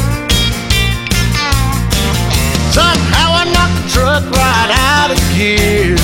Somehow 2.71 3.33
I 3.33 3.49
knocked 3.49 3.75
the 3.81 3.89
truck 3.89 4.23
right 4.29 4.71
out 4.93 5.09
of 5.09 5.19
gear. 5.33 5.97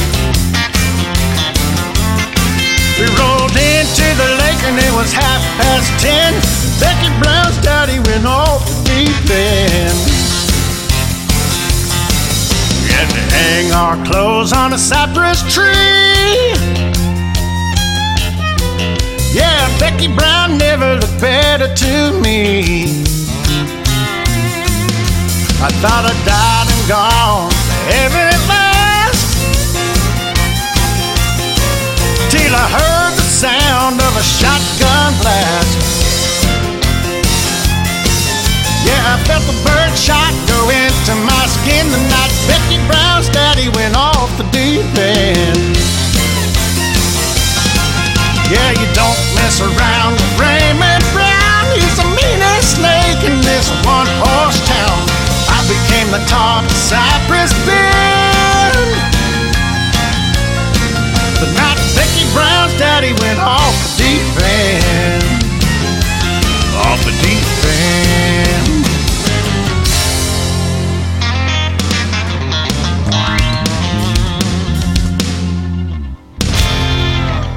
We 2.98 3.06
rolled 3.20 3.54
into 3.54 4.08
the 4.18 4.30
lake 4.42 4.62
and 4.66 4.78
it 4.80 4.94
was 4.98 5.14
half 5.14 5.42
past 5.62 5.92
ten. 6.02 6.34
Becky 6.80 7.12
Brown's 7.22 7.58
daddy 7.62 8.00
went 8.10 8.26
off 8.26 8.66
the 8.66 8.84
deep 8.90 9.30
end. 9.30 10.00
We 12.82 12.90
had 12.90 13.10
to 13.14 13.22
hang 13.36 13.72
our 13.72 14.04
clothes 14.06 14.52
on 14.52 14.74
a 14.74 14.78
cypress 14.78 15.44
tree. 15.54 16.56
Yeah, 19.34 19.68
Becky 19.80 20.08
Brown 20.08 20.58
never 20.58 20.96
looked 20.96 21.20
better 21.22 21.74
to 21.76 22.20
me. 22.22 23.04
I 25.66 25.74
thought 25.82 26.06
I'd 26.06 26.22
died 26.30 26.70
and 26.70 26.84
gone 26.86 27.50
at 27.90 28.14
last. 28.46 29.26
Till 32.30 32.54
I 32.54 32.70
heard 32.70 33.14
the 33.18 33.26
sound 33.26 33.98
of 33.98 34.14
a 34.14 34.22
shotgun 34.22 35.10
blast. 35.26 35.74
Yeah, 38.86 38.94
I 39.10 39.18
felt 39.26 39.42
the 39.50 39.58
bird 39.66 39.90
shot 39.98 40.38
go 40.46 40.70
into 40.70 41.18
my 41.26 41.50
skin 41.50 41.90
the 41.90 41.98
night 42.14 42.34
Becky 42.46 42.78
Brown's 42.86 43.34
daddy 43.34 43.66
went 43.74 43.98
off 43.98 44.30
the 44.38 44.46
deep 44.54 44.86
end. 44.94 45.74
Yeah, 48.54 48.70
you 48.70 48.86
don't 48.94 49.22
mess 49.34 49.66
around 49.66 50.14
with 50.14 50.30
Raymond 50.38 51.02
Brown. 51.10 51.66
He's 51.74 51.98
the 51.98 52.06
meanest 52.14 52.78
snake 52.78 53.26
in 53.26 53.42
this 53.42 53.66
one 53.82 54.06
horse 54.22 54.62
town. 54.70 55.25
I 55.86 55.88
became 55.88 56.12
the 56.12 56.26
talk 56.26 56.66
of 56.66 56.72
Cypress 56.72 57.54
Bend. 57.66 58.92
The 61.40 61.48
night 61.54 61.78
Becky 61.96 62.26
Brown's 62.34 62.74
daddy 62.80 63.14
went 63.22 63.40
off 63.40 63.74
the 63.84 64.04
deep 64.04 64.22
end. 64.42 65.24
Off 66.76 67.04
the 67.06 67.12
deep 67.22 67.46
end. 67.66 68.86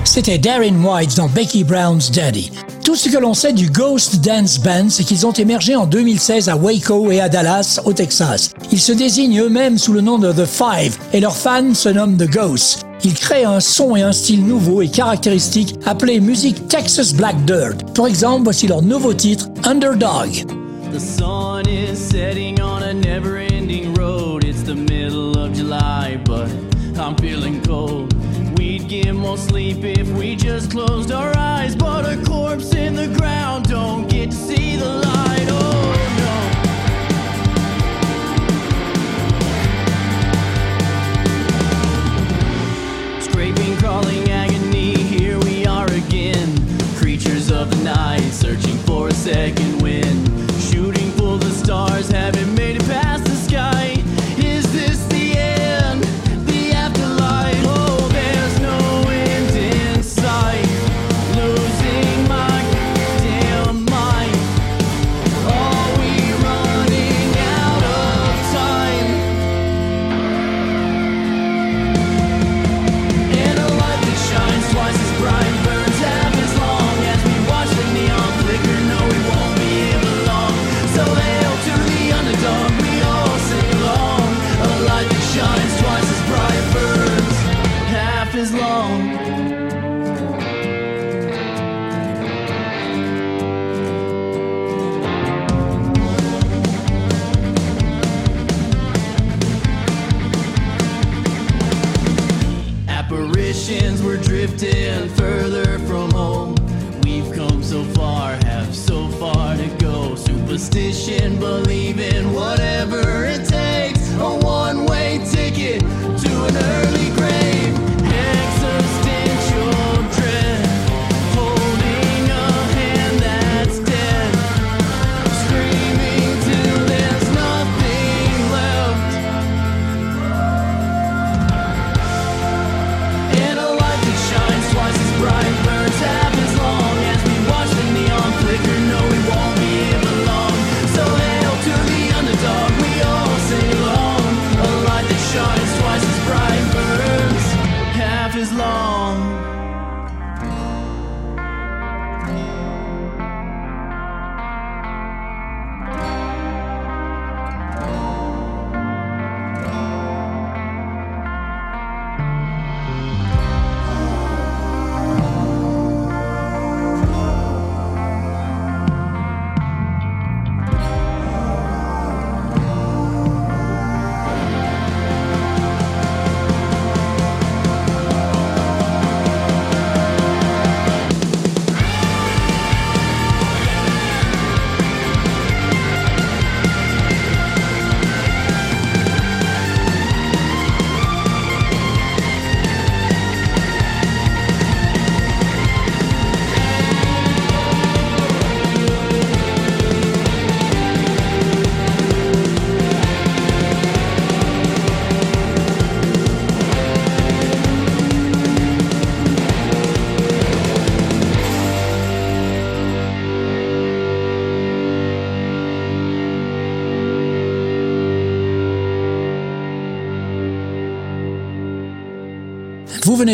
C'était 0.05 0.39
Daryn 0.39 0.85
Wright 0.85 1.15
dans 1.17 1.29
Becky 1.29 1.65
Brown's 1.65 2.11
Daddy. 2.11 2.51
Tout 2.89 2.97
ce 2.97 3.11
que 3.11 3.19
l'on 3.19 3.35
sait 3.35 3.53
du 3.53 3.69
Ghost 3.69 4.25
Dance 4.25 4.59
Band, 4.61 4.89
c'est 4.89 5.05
qu'ils 5.05 5.27
ont 5.27 5.33
émergé 5.33 5.77
en 5.77 5.85
2016 5.85 6.49
à 6.49 6.57
Waco 6.57 7.11
et 7.11 7.21
à 7.21 7.29
Dallas, 7.29 7.83
au 7.85 7.93
Texas. 7.93 8.55
Ils 8.73 8.81
se 8.81 8.93
désignent 8.93 9.41
eux-mêmes 9.41 9.77
sous 9.77 9.93
le 9.93 10.01
nom 10.01 10.17
de 10.17 10.33
The 10.33 10.47
Five 10.47 10.97
et 11.13 11.21
leurs 11.21 11.37
fans 11.37 11.75
se 11.75 11.91
nomment 11.91 12.17
The 12.17 12.31
Ghosts. 12.31 12.87
Ils 13.05 13.13
créent 13.13 13.45
un 13.45 13.61
son 13.61 13.95
et 13.95 14.01
un 14.01 14.13
style 14.13 14.43
nouveau 14.43 14.81
et 14.81 14.89
caractéristique 14.89 15.75
appelé 15.85 16.19
musique 16.19 16.67
Texas 16.69 17.13
Black 17.13 17.37
Dirt. 17.45 17.77
Pour 17.93 18.07
exemple, 18.07 18.45
voici 18.45 18.67
leur 18.67 18.81
nouveau 18.81 19.13
titre, 19.13 19.51
Underdog. 19.65 20.47
More 29.29 29.37
sleep 29.37 29.85
if 29.85 30.09
we 30.09 30.37
just 30.37 30.71
closed 30.71 31.13
our 31.13 31.37
eyes. 31.37 31.77
But 31.77 32.11
a 32.11 32.17
corpse 32.25 32.75
in 32.75 32.95
the 32.95 33.09
ground 33.19 33.68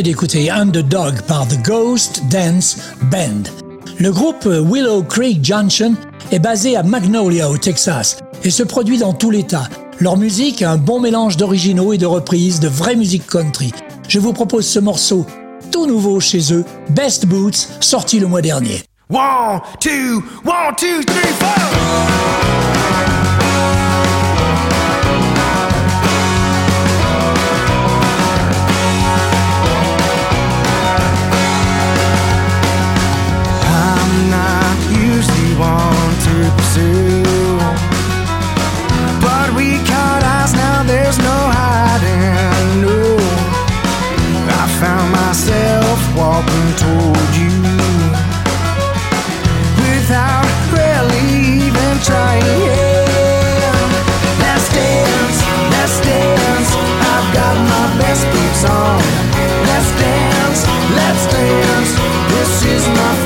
d'écouter 0.02 0.50
Underdog 0.50 1.22
par 1.22 1.46
The 1.46 1.62
Ghost 1.62 2.22
Dance 2.30 2.78
Band. 3.10 3.44
Le 3.98 4.10
groupe 4.10 4.46
Willow 4.46 5.02
Creek 5.02 5.44
Junction 5.44 5.94
est 6.32 6.38
basé 6.38 6.76
à 6.76 6.82
Magnolia 6.82 7.50
au 7.50 7.58
Texas 7.58 8.18
et 8.42 8.50
se 8.50 8.62
produit 8.62 8.98
dans 8.98 9.12
tout 9.12 9.30
l'État. 9.30 9.68
Leur 10.00 10.16
musique 10.16 10.62
a 10.62 10.72
un 10.72 10.76
bon 10.76 11.00
mélange 11.00 11.36
d'originaux 11.36 11.92
et 11.92 11.98
de 11.98 12.06
reprises 12.06 12.60
de 12.60 12.68
vraie 12.68 12.96
musique 12.96 13.26
country. 13.26 13.72
Je 14.08 14.18
vous 14.18 14.32
propose 14.32 14.66
ce 14.66 14.80
morceau 14.80 15.26
tout 15.70 15.86
nouveau 15.86 16.20
chez 16.20 16.52
eux, 16.52 16.64
Best 16.90 17.26
Boots, 17.26 17.68
sorti 17.80 18.20
le 18.20 18.26
mois 18.26 18.42
dernier. 18.42 18.82
One 35.58 36.14
to 36.26 36.34
pursue, 36.56 37.22
but 39.22 39.54
we 39.54 39.78
caught 39.86 40.22
eyes 40.22 40.52
now. 40.52 40.82
There's 40.82 41.18
no 41.18 41.38
hiding. 41.54 42.82
No, 42.82 43.16
I 44.50 44.66
found 44.80 45.12
myself 45.12 45.98
walking 46.16 46.70
toward 46.82 47.32
you 47.38 47.54
without 49.78 50.50
really 50.74 51.66
even 51.66 51.92
trying. 52.02 52.42
Let's 54.42 54.66
dance, 54.74 55.38
let's 55.70 55.96
dance. 56.02 56.70
I've 57.12 57.28
got 57.32 57.54
my 57.72 57.86
best 58.02 58.26
boots 58.32 58.64
on. 58.64 58.98
Let's 59.70 59.90
dance, 60.02 60.60
let's 60.98 61.24
dance. 61.30 61.90
This 62.34 62.64
is 62.64 62.88
my 62.88 63.23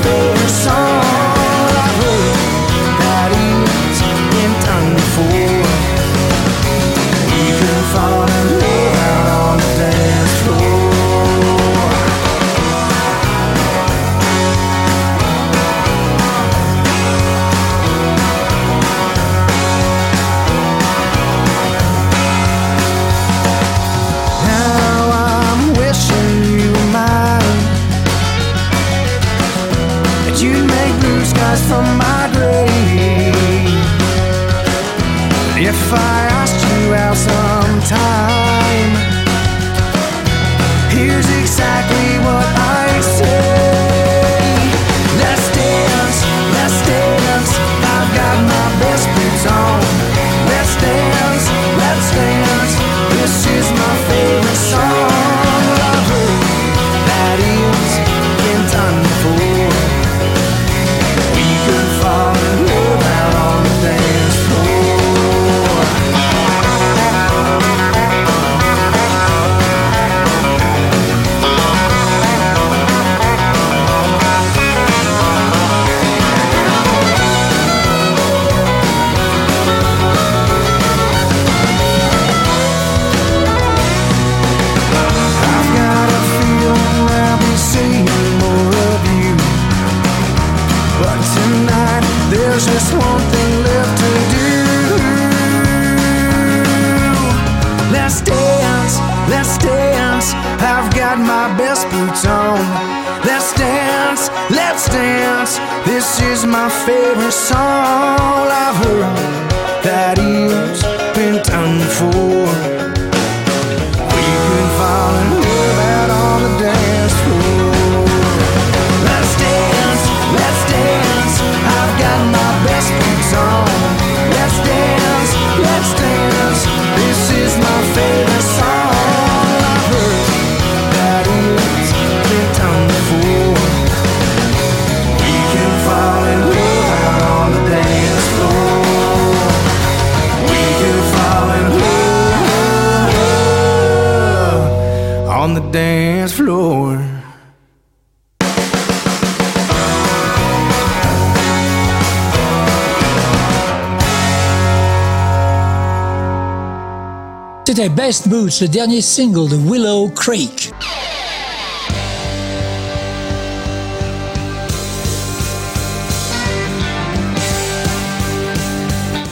Best 158.09 158.27
Boots, 158.27 158.61
le 158.61 158.67
dernier 158.67 159.01
single 159.01 159.47
de 159.51 159.55
Willow 159.55 160.09
Creek. 160.09 160.71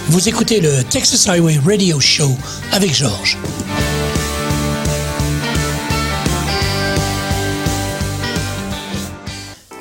Vous 0.09 0.29
écoutez 0.29 0.59
le 0.59 0.83
Texas 0.83 1.27
Highway 1.27 1.59
Radio 1.65 1.99
Show 1.99 2.29
avec 2.71 2.93
Georges. 2.93 3.39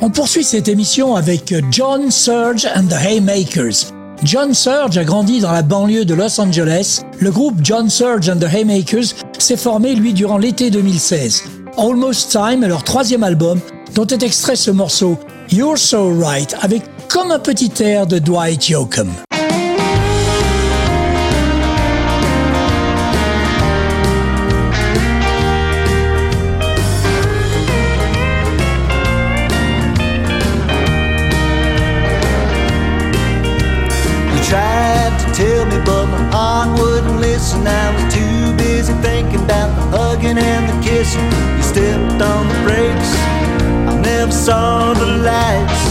On 0.01 0.09
poursuit 0.09 0.43
cette 0.43 0.69
émission 0.69 1.17
avec 1.17 1.55
John 1.71 2.11
Surge 2.11 2.67
and 2.75 2.87
the 2.87 2.95
Haymakers. 2.95 3.96
John 4.27 4.55
Surge 4.55 4.99
a 4.99 5.05
grandi 5.05 5.39
dans 5.39 5.53
la 5.53 5.63
banlieue 5.63 6.05
de 6.05 6.13
Los 6.13 6.41
Angeles. 6.41 7.03
Le 7.21 7.31
groupe 7.31 7.61
John 7.63 7.89
Surge 7.89 8.29
and 8.29 8.39
the 8.39 8.53
Haymakers 8.53 9.15
s'est 9.39 9.57
formé, 9.57 9.95
lui, 9.95 10.15
durant 10.15 10.37
l'été 10.37 10.69
2016. 10.69 11.45
Almost 11.79 12.33
Time 12.33 12.65
est 12.65 12.69
leur 12.69 12.83
troisième 12.83 13.23
album, 13.23 13.61
dont 13.95 14.07
est 14.09 14.25
extrait 14.25 14.57
ce 14.57 14.73
morceau 14.73 15.17
You're 15.53 15.79
So 15.79 16.13
Right, 16.19 16.57
avec 16.61 16.83
comme 17.09 17.31
un 17.31 17.39
petit 17.39 17.71
air 17.79 18.09
de 18.09 18.19
Dwight 18.19 18.69
Yoakam. 18.69 19.13
me, 35.69 35.79
but 35.85 36.07
my 36.07 36.23
heart 36.35 36.79
wouldn't 36.81 37.21
listen. 37.21 37.67
I 37.67 37.95
was 37.95 38.15
too 38.15 38.57
busy 38.57 38.95
thinking 39.03 39.43
about 39.45 39.71
the 39.77 39.83
hugging 39.97 40.39
and 40.39 40.65
the 40.71 40.77
kissing. 40.87 41.25
You 41.57 41.63
stepped 41.63 42.23
on 42.23 42.49
the 42.49 42.59
brakes, 42.65 43.11
I 43.91 44.01
never 44.01 44.33
saw 44.33 44.95
the 44.95 45.07
lights. 45.31 45.83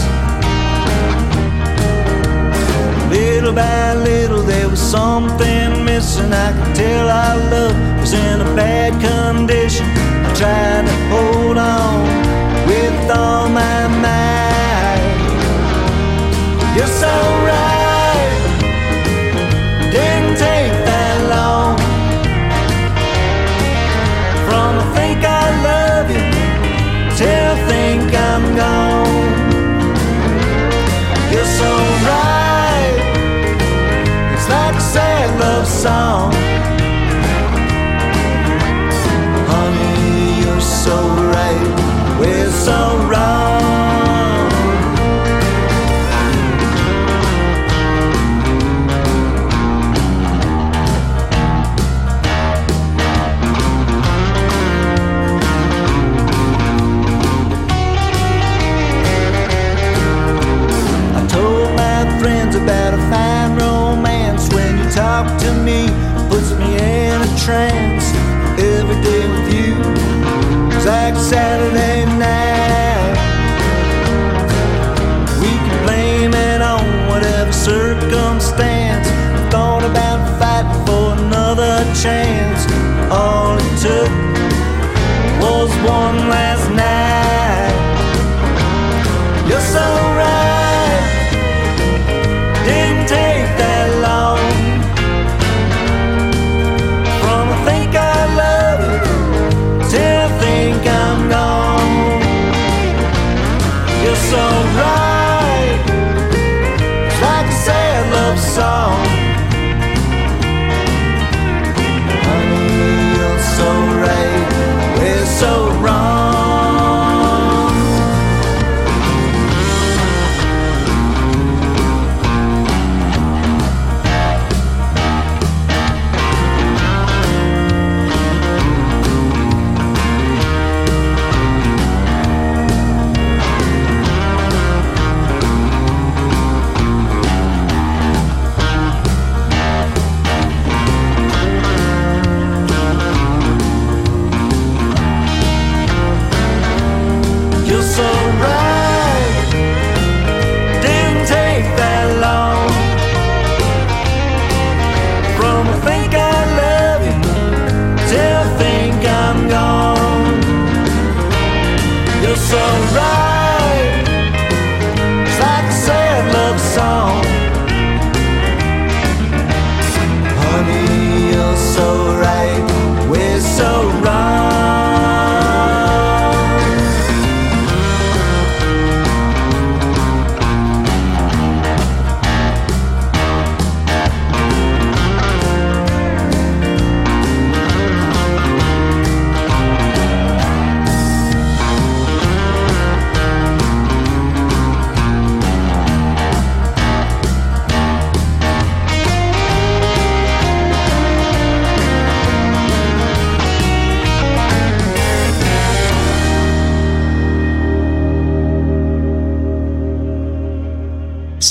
Little 3.10 3.52
by 3.52 3.94
little, 3.94 4.42
there 4.42 4.68
was 4.68 4.80
something 4.80 5.84
missing. 5.84 6.32
I 6.32 6.52
could 6.52 6.74
tell 6.74 7.08
our 7.08 7.36
love 7.50 8.00
was 8.00 8.12
in 8.12 8.40
a 8.40 8.54
bad 8.56 8.92
condition. 9.00 9.86
I 10.26 10.34
tried 10.34 10.86
to 10.86 10.96
hold 11.12 11.56
on 11.56 12.02
with 12.66 13.10
all 13.10 13.48
my 13.48 13.86
might. 14.04 14.36
You're 16.76 16.86
so 16.86 17.35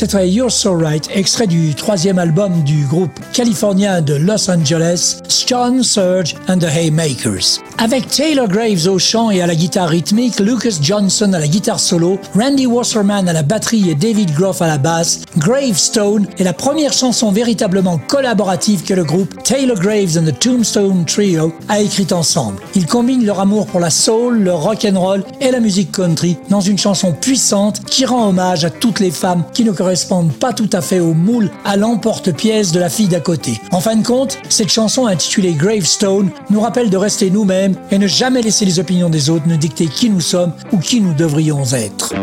C'était 0.06 0.30
You're 0.30 0.51
So 0.51 0.78
Right, 0.78 1.10
extrait 1.16 1.47
du 1.47 1.74
troisième 1.74 2.20
album 2.20 2.64
du 2.64 2.86
groupe 2.86 3.20
californien 3.34 4.03
de 4.03 4.14
Los 4.14 4.51
Angeles, 4.51 5.24
John 5.47 5.82
Surge 5.82 6.36
and 6.47 6.60
the 6.60 6.66
Haymakers. 6.66 7.60
Avec 7.78 8.07
Taylor 8.07 8.47
Graves 8.47 8.88
au 8.88 8.97
chant 8.97 9.32
et 9.32 9.41
à 9.41 9.47
la 9.47 9.53
guitare 9.53 9.89
rythmique, 9.89 10.39
Lucas 10.39 10.78
Johnson 10.82 11.34
à 11.34 11.39
la 11.39 11.47
guitare 11.47 11.80
solo, 11.80 12.17
Randy 12.34 12.65
Wasserman 12.65 13.28
à 13.28 13.34
la 13.34 13.43
batterie 13.43 13.89
et 13.89 13.95
David 13.95 14.34
Groff 14.34 14.61
à 14.61 14.67
la 14.67 14.78
basse, 14.78 15.21
Gravestone 15.38 16.26
est 16.39 16.45
la 16.45 16.53
première 16.53 16.93
chanson 16.93 17.32
véritablement 17.32 17.99
collaborative 18.07 18.84
que 18.84 18.93
le 18.93 19.03
groupe 19.03 19.43
Taylor 19.43 19.78
Graves 19.78 20.17
and 20.17 20.23
the 20.23 20.39
Tombstone 20.39 21.03
Trio 21.05 21.53
a 21.67 21.82
écrite 21.82 22.13
ensemble. 22.13 22.61
Ils 22.76 22.86
combinent 22.86 23.26
leur 23.26 23.41
amour 23.41 23.67
pour 23.67 23.82
la 23.82 23.89
soul, 23.89 24.39
le 24.39 24.53
rock 24.53 24.88
and 24.89 24.97
roll 24.97 25.23
et 25.41 25.51
la 25.51 25.59
musique 25.59 25.91
country 25.91 26.38
dans 26.49 26.61
une 26.61 26.78
chanson 26.78 27.11
puissante 27.11 27.84
qui 27.84 28.05
rend 28.05 28.30
hommage 28.30 28.63
à 28.63 28.69
toutes 28.69 29.01
les 29.01 29.11
femmes 29.11 29.43
qui 29.53 29.65
ne 29.65 29.73
correspondent 29.73 30.34
pas 30.34 30.53
tout 30.53 30.69
à 30.71 30.80
fait 30.80 31.01
au 31.01 31.13
moule 31.13 31.51
à 31.65 31.76
l'emporte-pièce 31.76 32.71
de 32.71 32.80
la 32.80 32.89
fille 32.89 33.09
d'à 33.09 33.19
côté. 33.19 33.59
En 33.71 33.82
fin 33.82 33.97
de 33.97 34.07
compte, 34.07 34.38
cette 34.47 34.71
chanson 34.71 35.07
intitulée 35.07 35.53
Gravestone 35.53 36.30
nous 36.49 36.61
rappelle 36.61 36.89
de 36.89 36.97
rester 36.97 37.30
nous-mêmes 37.30 37.64
et 37.91 37.97
ne 37.97 38.07
jamais 38.07 38.41
laisser 38.41 38.66
les 38.66 38.80
opinions 38.80 39.09
des 39.09 39.30
autres 39.30 39.47
nous 39.47 39.57
dicter 39.57 39.88
qui 39.88 40.09
nous 40.09 40.22
sommes 40.22 40.53
ou 40.72 40.78
qui 40.78 41.01
nous 41.01 41.13
devrions 41.13 41.63
être. 41.74 42.13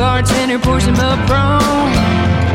Bartender 0.00 0.58
pours 0.58 0.82
him 0.82 0.94
up 0.94 1.28
wrong. 1.28 1.92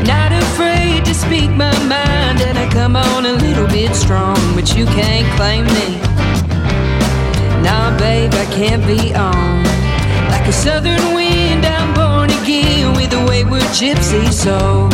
Not 0.04 0.32
afraid 0.32 1.04
to 1.04 1.14
speak 1.14 1.50
my 1.50 1.70
mind, 1.86 2.40
and 2.40 2.58
I 2.58 2.68
come 2.72 2.96
on 2.96 3.24
a 3.24 3.34
little 3.34 3.68
bit 3.68 3.94
strong, 3.94 4.36
but 4.56 4.76
you 4.76 4.84
can't 4.86 5.26
claim 5.36 5.64
me. 5.66 6.15
Nah, 7.66 7.98
babe, 7.98 8.32
I 8.32 8.46
can't 8.54 8.86
be 8.86 9.12
on. 9.12 9.64
Like 10.30 10.46
a 10.46 10.52
southern 10.52 11.04
wind, 11.16 11.66
I'm 11.66 11.90
born 11.94 12.30
again 12.40 12.92
with 12.94 13.12
a 13.12 13.26
wayward 13.26 13.68
gypsy 13.74 14.32
soul. 14.32 14.88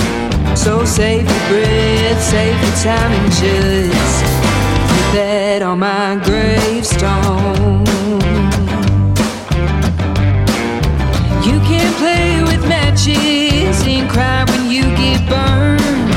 So 0.56 0.86
save 0.86 1.28
your 1.28 1.44
breath, 1.50 2.22
save 2.22 2.56
your 2.64 2.76
time, 2.80 3.12
and 3.12 3.30
just 3.44 4.24
put 4.88 5.08
that 5.18 5.60
on 5.60 5.80
my 5.80 6.16
gravestone. 6.24 7.84
You 11.44 11.60
can't 11.68 11.94
play 12.00 12.42
with 12.42 12.66
matches 12.66 13.82
and 13.86 14.08
cry 14.08 14.46
when 14.48 14.70
you 14.70 14.84
get 14.96 15.20
burned. 15.28 16.08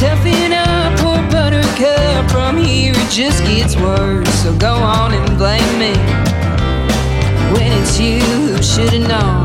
Toughen 0.00 0.54
up, 0.54 0.98
poor 1.00 1.20
buttercup. 1.30 2.30
From 2.30 2.56
here 2.56 2.94
it 2.96 3.10
just 3.10 3.44
gets 3.44 3.76
worse. 3.76 4.31
So 4.42 4.52
go 4.58 4.74
on 4.74 5.14
and 5.14 5.38
blame 5.38 5.78
me 5.78 5.94
when 7.54 7.70
it's 7.80 8.00
you 8.00 8.18
who 8.18 8.60
should've 8.60 9.06
known. 9.08 9.41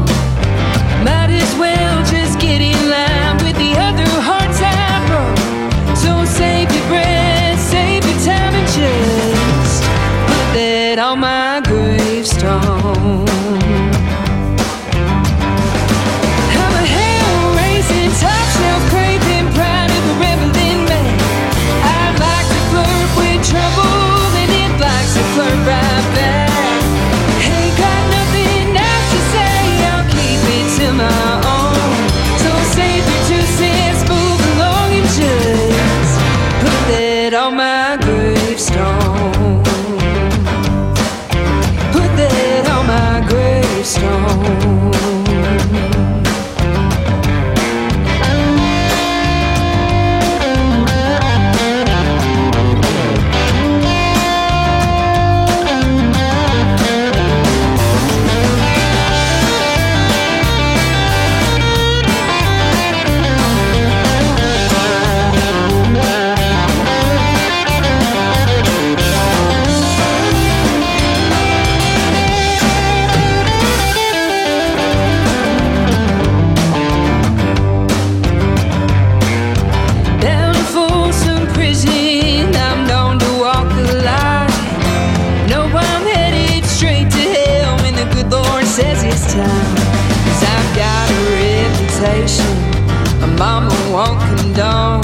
Won't 93.98 94.20
condone. 94.38 95.04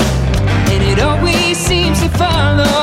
And 0.71 0.83
it 0.83 0.99
always 0.99 1.57
seems 1.57 1.99
to 2.01 2.09
follow 2.09 2.82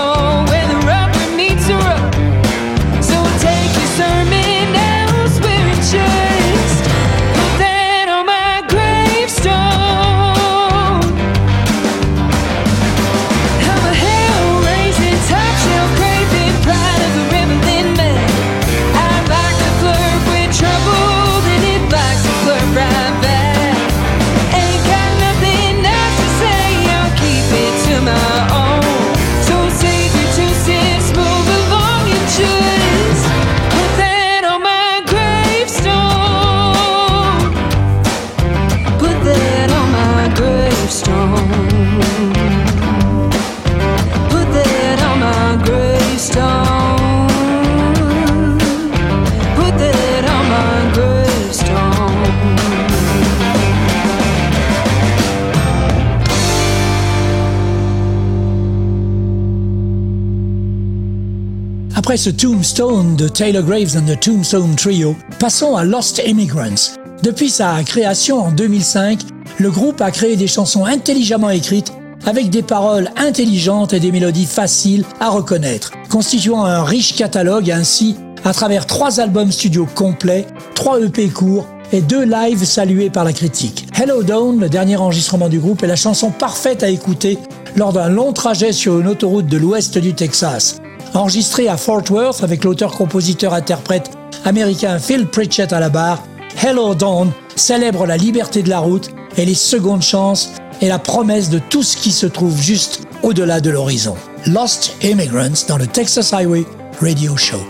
Après 62.00 62.16
ce 62.16 62.30
Tombstone 62.30 63.14
de 63.14 63.28
Taylor 63.28 63.62
Graves 63.62 63.94
and 63.94 64.06
the 64.06 64.18
Tombstone 64.18 64.74
Trio, 64.74 65.14
passons 65.38 65.76
à 65.76 65.84
Lost 65.84 66.22
Immigrants. 66.26 66.96
Depuis 67.22 67.50
sa 67.50 67.82
création 67.84 68.38
en 68.38 68.52
2005, 68.52 69.20
le 69.58 69.70
groupe 69.70 70.00
a 70.00 70.10
créé 70.10 70.36
des 70.36 70.46
chansons 70.46 70.86
intelligemment 70.86 71.50
écrites 71.50 71.92
avec 72.24 72.48
des 72.48 72.62
paroles 72.62 73.10
intelligentes 73.18 73.92
et 73.92 74.00
des 74.00 74.12
mélodies 74.12 74.46
faciles 74.46 75.04
à 75.20 75.28
reconnaître, 75.28 75.92
constituant 76.08 76.64
un 76.64 76.84
riche 76.84 77.16
catalogue 77.16 77.70
ainsi 77.70 78.16
à 78.46 78.54
travers 78.54 78.86
trois 78.86 79.20
albums 79.20 79.52
studio 79.52 79.86
complets, 79.94 80.46
trois 80.74 81.02
EP 81.02 81.28
courts 81.28 81.66
et 81.92 82.00
deux 82.00 82.24
lives 82.24 82.64
salués 82.64 83.10
par 83.10 83.24
la 83.24 83.34
critique. 83.34 83.86
Hello 83.94 84.22
Dawn, 84.22 84.58
le 84.58 84.70
dernier 84.70 84.96
enregistrement 84.96 85.50
du 85.50 85.58
groupe, 85.58 85.82
est 85.82 85.86
la 85.86 85.96
chanson 85.96 86.30
parfaite 86.30 86.82
à 86.82 86.88
écouter 86.88 87.38
lors 87.76 87.92
d'un 87.92 88.08
long 88.08 88.32
trajet 88.32 88.72
sur 88.72 88.98
une 88.98 89.06
autoroute 89.06 89.48
de 89.48 89.58
l'ouest 89.58 89.98
du 89.98 90.14
Texas. 90.14 90.79
Enregistré 91.14 91.68
à 91.68 91.76
Fort 91.76 92.04
Worth 92.10 92.44
avec 92.44 92.62
l'auteur-compositeur-interprète 92.62 94.10
américain 94.44 94.98
Phil 94.98 95.26
Pritchett 95.26 95.72
à 95.72 95.80
la 95.80 95.88
barre, 95.88 96.22
Hello 96.62 96.94
Dawn 96.94 97.32
célèbre 97.56 98.06
la 98.06 98.16
liberté 98.16 98.62
de 98.62 98.70
la 98.70 98.78
route 98.78 99.10
et 99.36 99.44
les 99.44 99.54
secondes 99.54 100.02
chances 100.02 100.52
et 100.80 100.88
la 100.88 100.98
promesse 100.98 101.50
de 101.50 101.58
tout 101.58 101.82
ce 101.82 101.96
qui 101.96 102.12
se 102.12 102.26
trouve 102.26 102.60
juste 102.60 103.02
au-delà 103.22 103.60
de 103.60 103.70
l'horizon. 103.70 104.16
Lost 104.46 104.96
Immigrants 105.02 105.66
dans 105.68 105.76
le 105.76 105.86
Texas 105.86 106.32
Highway 106.32 106.64
Radio 107.00 107.36
Show. 107.36 107.60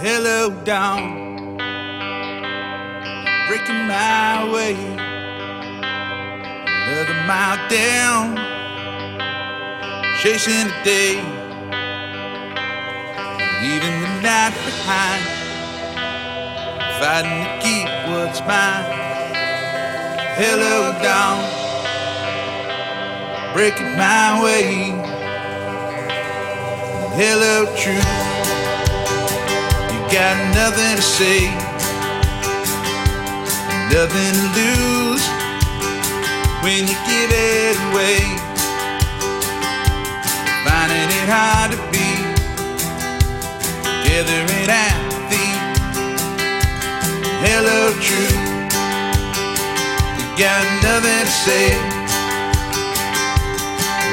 Hello 0.00 0.50
down, 0.64 1.56
breaking 3.48 3.86
my 3.86 4.52
way. 4.52 5.07
Another 6.88 7.20
mile 7.26 7.68
down, 7.68 8.34
chasing 10.22 10.68
the 10.68 10.74
day, 10.84 11.16
leaving 13.60 14.00
the 14.00 14.08
night 14.22 14.54
behind, 14.64 15.22
fighting 16.98 17.44
to 17.44 17.50
keep 17.60 17.88
what's 18.08 18.40
mine. 18.40 18.88
Hello 20.40 20.96
down, 21.02 21.44
breaking 23.52 23.94
my 23.98 24.42
way. 24.42 24.96
Hello 27.20 27.66
truth 27.76 28.14
you 29.92 30.00
got 30.10 30.36
nothing 30.54 30.96
to 30.96 31.02
say, 31.02 31.50
nothing 33.92 34.32
to 34.40 34.46
lose 34.56 35.47
when 36.62 36.86
you 36.88 36.96
give 37.06 37.30
it 37.30 37.76
away. 37.90 38.18
Finding 40.64 41.10
it 41.18 41.28
hard 41.28 41.70
to 41.72 41.78
be 41.92 42.08
together 43.84 44.40
in 44.58 44.68
apathy. 44.68 45.48
Hello, 47.46 47.78
truth. 48.06 48.42
You 50.18 50.26
got 50.36 50.64
nothing 50.82 51.24
to 51.24 51.34
say. 51.44 51.68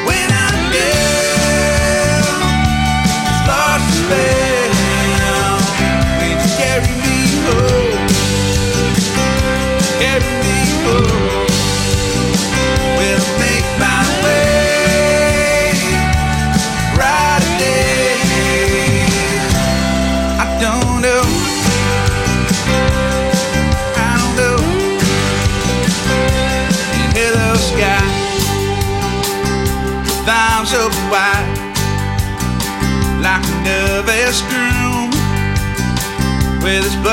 When 0.07 0.27
I'm 0.43 0.59
down, 0.75 2.23
lost 3.47 3.87
space. 4.05 4.34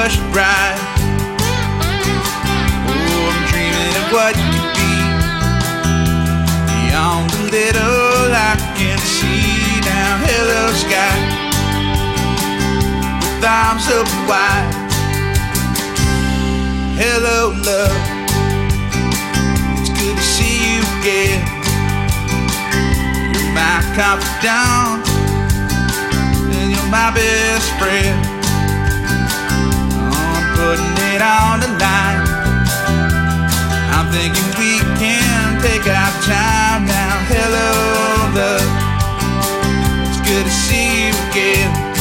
His 0.00 0.16
bride. 0.32 0.80
Oh, 2.88 3.28
I'm 3.28 3.44
dreaming 3.52 3.94
of 4.00 4.06
what 4.08 4.32
could 4.32 4.72
be 4.72 4.92
beyond 6.66 7.28
the 7.28 7.42
little 7.52 8.32
I 8.32 8.56
can 8.74 8.98
see 8.98 9.84
now. 9.84 10.16
Hello, 10.24 10.72
sky, 10.72 11.12
with 13.20 13.44
arms 13.44 13.86
open 13.92 14.20
wide. 14.26 14.72
Hello, 16.96 17.52
love, 17.52 17.92
it's 19.76 19.90
good 19.90 20.16
to 20.16 20.22
see 20.22 20.56
you 20.72 20.80
again. 21.00 21.44
You're 23.34 23.52
my 23.52 23.84
confidant, 23.92 25.04
and 26.56 26.72
you're 26.72 26.90
my 26.90 27.12
best 27.14 27.70
friend 27.78 28.41
it 31.14 31.22
the 31.60 31.68
line. 31.76 32.20
I'm 33.92 34.08
thinking 34.10 34.48
we 34.58 34.80
can 34.98 35.60
take 35.60 35.86
our 35.86 36.12
time 36.22 36.86
now. 36.86 37.16
Hello, 37.28 37.70
love. 38.38 38.66
It's 40.08 40.20
good 40.28 40.44
to 40.44 40.50
see 40.50 41.08
you 41.08 41.14
again. 41.30 41.91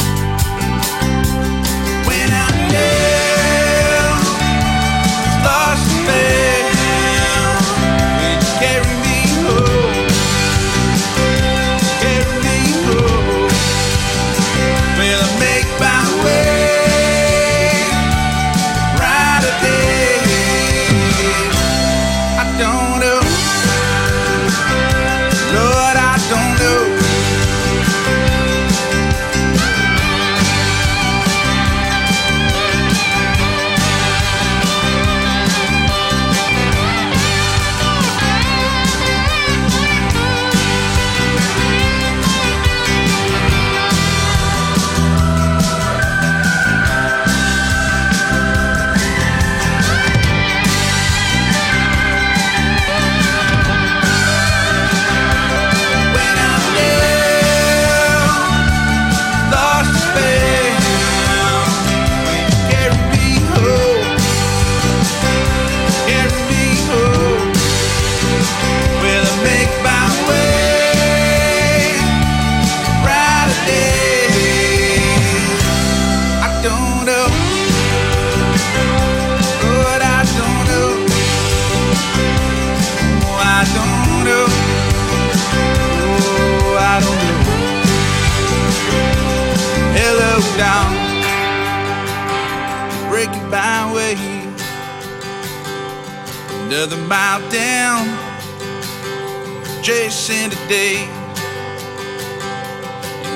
breaking 93.24 93.50
byway. 93.50 94.16
Another 96.64 96.96
mile 97.06 97.40
down, 97.50 98.02
chasing 99.80 100.50
the 100.50 100.56
day, 100.68 101.06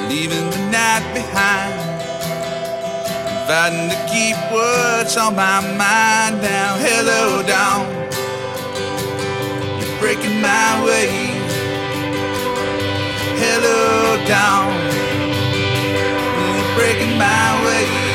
leaving 0.08 0.50
the 0.50 0.58
night 0.72 1.06
behind. 1.14 1.74
Fighting 3.46 3.88
to 3.90 3.98
keep 4.10 4.36
what's 4.50 5.16
on 5.16 5.36
my 5.36 5.60
mind 5.60 6.42
now. 6.42 6.74
Hello, 6.78 7.42
dawn, 7.46 7.86
you're 9.78 9.98
breaking 10.00 10.40
my 10.40 10.84
way. 10.84 11.06
Hello, 13.38 14.16
dawn, 14.26 14.72
you're 16.56 16.74
breaking 16.74 17.16
my 17.16 17.64
way. 17.64 18.05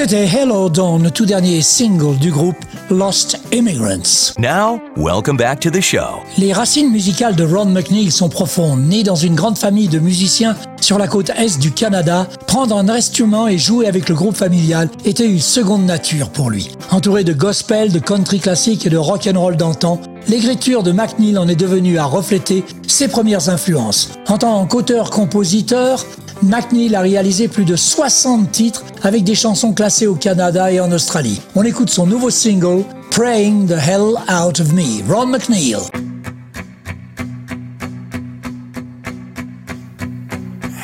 C'était 0.00 0.26
Hello 0.26 0.68
Dawn, 0.68 1.02
le 1.02 1.10
tout 1.10 1.26
dernier 1.26 1.60
single 1.60 2.16
du 2.18 2.30
groupe 2.30 2.54
Lost 2.88 3.36
Immigrants. 3.50 4.32
Now, 4.38 4.80
welcome 4.96 5.36
back 5.36 5.58
to 5.58 5.70
the 5.70 5.80
show. 5.80 6.20
Les 6.36 6.52
racines 6.52 6.92
musicales 6.92 7.34
de 7.34 7.42
Ron 7.42 7.64
McNeil 7.64 8.12
sont 8.12 8.28
profondes. 8.28 8.86
Né 8.86 9.02
dans 9.02 9.16
une 9.16 9.34
grande 9.34 9.58
famille 9.58 9.88
de 9.88 9.98
musiciens 9.98 10.54
sur 10.80 10.98
la 10.98 11.08
côte 11.08 11.30
est 11.30 11.58
du 11.58 11.72
Canada, 11.72 12.28
prendre 12.46 12.76
un 12.76 12.88
instrument 12.88 13.48
et 13.48 13.58
jouer 13.58 13.88
avec 13.88 14.08
le 14.08 14.14
groupe 14.14 14.36
familial 14.36 14.88
était 15.04 15.26
une 15.26 15.40
seconde 15.40 15.84
nature 15.84 16.30
pour 16.30 16.48
lui. 16.48 16.70
Entouré 16.92 17.24
de 17.24 17.32
gospel, 17.32 17.90
de 17.90 17.98
country 17.98 18.38
classique 18.38 18.86
et 18.86 18.90
de 18.90 18.96
rock 18.96 19.28
and 19.28 19.40
roll 19.40 19.56
d'antan, 19.56 20.00
l'écriture 20.28 20.84
de 20.84 20.92
McNeil 20.92 21.36
en 21.36 21.48
est 21.48 21.56
devenue 21.56 21.98
à 21.98 22.04
refléter 22.04 22.64
ses 22.86 23.08
premières 23.08 23.48
influences. 23.48 24.10
En 24.28 24.38
tant 24.38 24.64
qu'auteur-compositeur, 24.64 26.04
McNeil 26.42 26.94
a 26.94 27.00
réalisé 27.00 27.48
plus 27.48 27.64
de 27.64 27.76
60 27.76 28.50
titres 28.52 28.84
avec 29.02 29.24
des 29.24 29.34
chansons 29.34 29.72
classées 29.72 30.06
au 30.06 30.14
Canada 30.14 30.70
et 30.70 30.80
en 30.80 30.90
Australie. 30.92 31.40
On 31.54 31.64
écoute 31.64 31.90
son 31.90 32.06
nouveau 32.06 32.30
single, 32.30 32.84
Praying 33.10 33.66
the 33.66 33.72
Hell 33.72 34.14
Out 34.30 34.60
of 34.60 34.72
Me, 34.72 35.02
Ron 35.08 35.26
McNeil. 35.26 35.78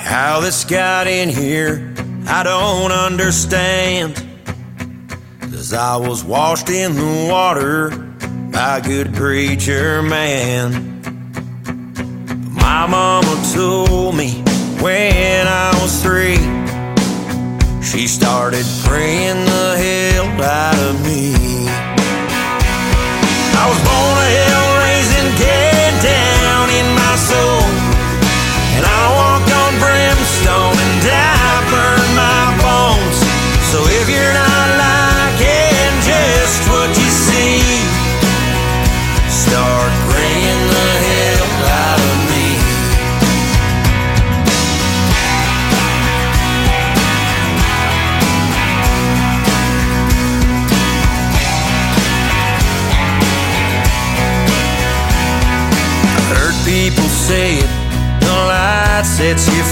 How 0.07 0.40
this 0.40 0.64
got 0.64 1.07
in 1.07 1.28
here, 1.28 1.94
I 2.26 2.42
don't 2.42 2.92
understand. 2.92 4.14
Cause 5.40 5.72
I 5.72 5.96
was 5.96 6.24
washed 6.24 6.70
in 6.70 6.94
the 6.94 7.28
water 7.30 7.90
by 8.52 8.78
a 8.78 8.80
good 8.80 9.14
preacher 9.14 10.02
man. 10.02 11.02
My 12.52 12.86
mama 12.86 13.42
told 13.55 14.16
me 14.16 14.42
when 14.85 15.47
I 15.47 15.70
was 15.80 16.03
three, 16.03 16.37
she 17.80 18.07
started 18.07 18.66
praying 18.85 19.47
the 19.47 19.68
hell 19.80 20.28
out 20.43 20.76
of 20.76 21.03
me. 21.07 21.32
I 23.57 23.64
was 23.70 23.80
born 23.89 24.16
a 24.20 24.30
hell 24.37 24.68
raising 24.85 25.30
dead 25.41 25.93
down 26.05 26.68
in 26.68 26.87
my 27.01 27.16
soul. 27.16 27.63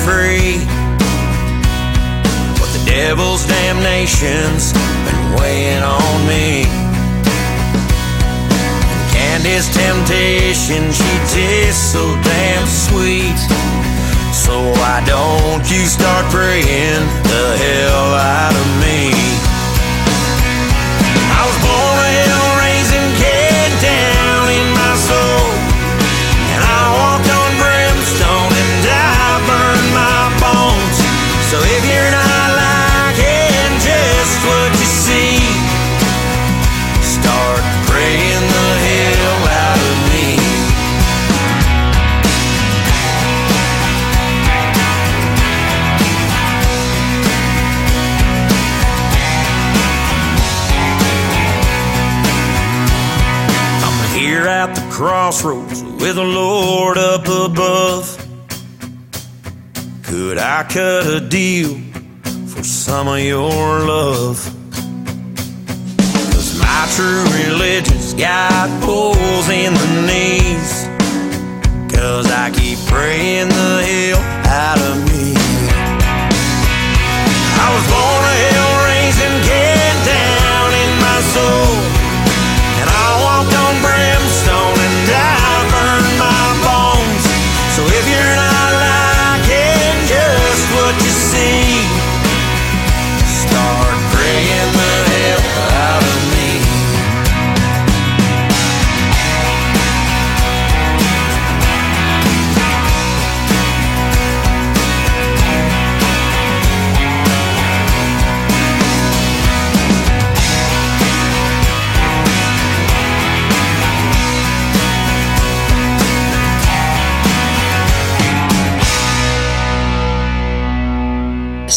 Free. 0.03 0.59
But 2.59 2.71
the 2.75 2.83
devil's 2.85 3.47
damnation's 3.47 4.73
been 5.07 5.23
weighing 5.39 5.83
on 5.83 6.17
me. 6.27 6.67
And 8.91 9.03
Candy's 9.15 9.71
temptation, 9.71 10.91
she 10.91 11.13
tastes 11.31 11.93
so 11.95 12.03
damn 12.23 12.67
sweet. 12.67 13.39
So 14.35 14.55
why 14.81 15.03
don't 15.07 15.65
you 15.71 15.87
start 15.87 16.25
praying 16.35 17.05
the 17.31 17.47
hell 17.63 18.09
out 18.19 18.55
of 18.63 18.69
me? 18.83 19.15
I 21.31 21.43
was 21.47 21.59
born 21.63 21.99
a 22.03 22.11
hell 22.27 22.52
I 60.63 60.65
cut 60.65 61.07
a 61.09 61.19
deal 61.19 61.75
for 62.47 62.63
some 62.63 63.09
of 63.09 63.19
your 63.19 63.81
love? 63.81 64.39
Cause 66.31 66.57
my 66.61 66.87
true 66.95 67.25
religion's 67.43 68.15
got 68.15 68.71
pulls 68.81 69.49
in 69.49 69.75
the 69.75 70.07
knees. 70.07 70.87
Cause 71.93 72.31
I 72.31 72.53
keep 72.55 72.79
praying 72.87 73.49
the 73.49 73.83
hell 73.83 74.23
out 74.47 74.79
of 74.79 74.99
me. 75.11 75.35
I 77.59 77.67
was 77.75 77.85
born 77.91 78.23
a 78.31 78.37
hell 78.47 78.75
raising 78.87 79.39
kid 79.43 79.95
down 80.07 80.71
in 80.79 80.91
my 81.03 81.21
soul. 81.35 81.82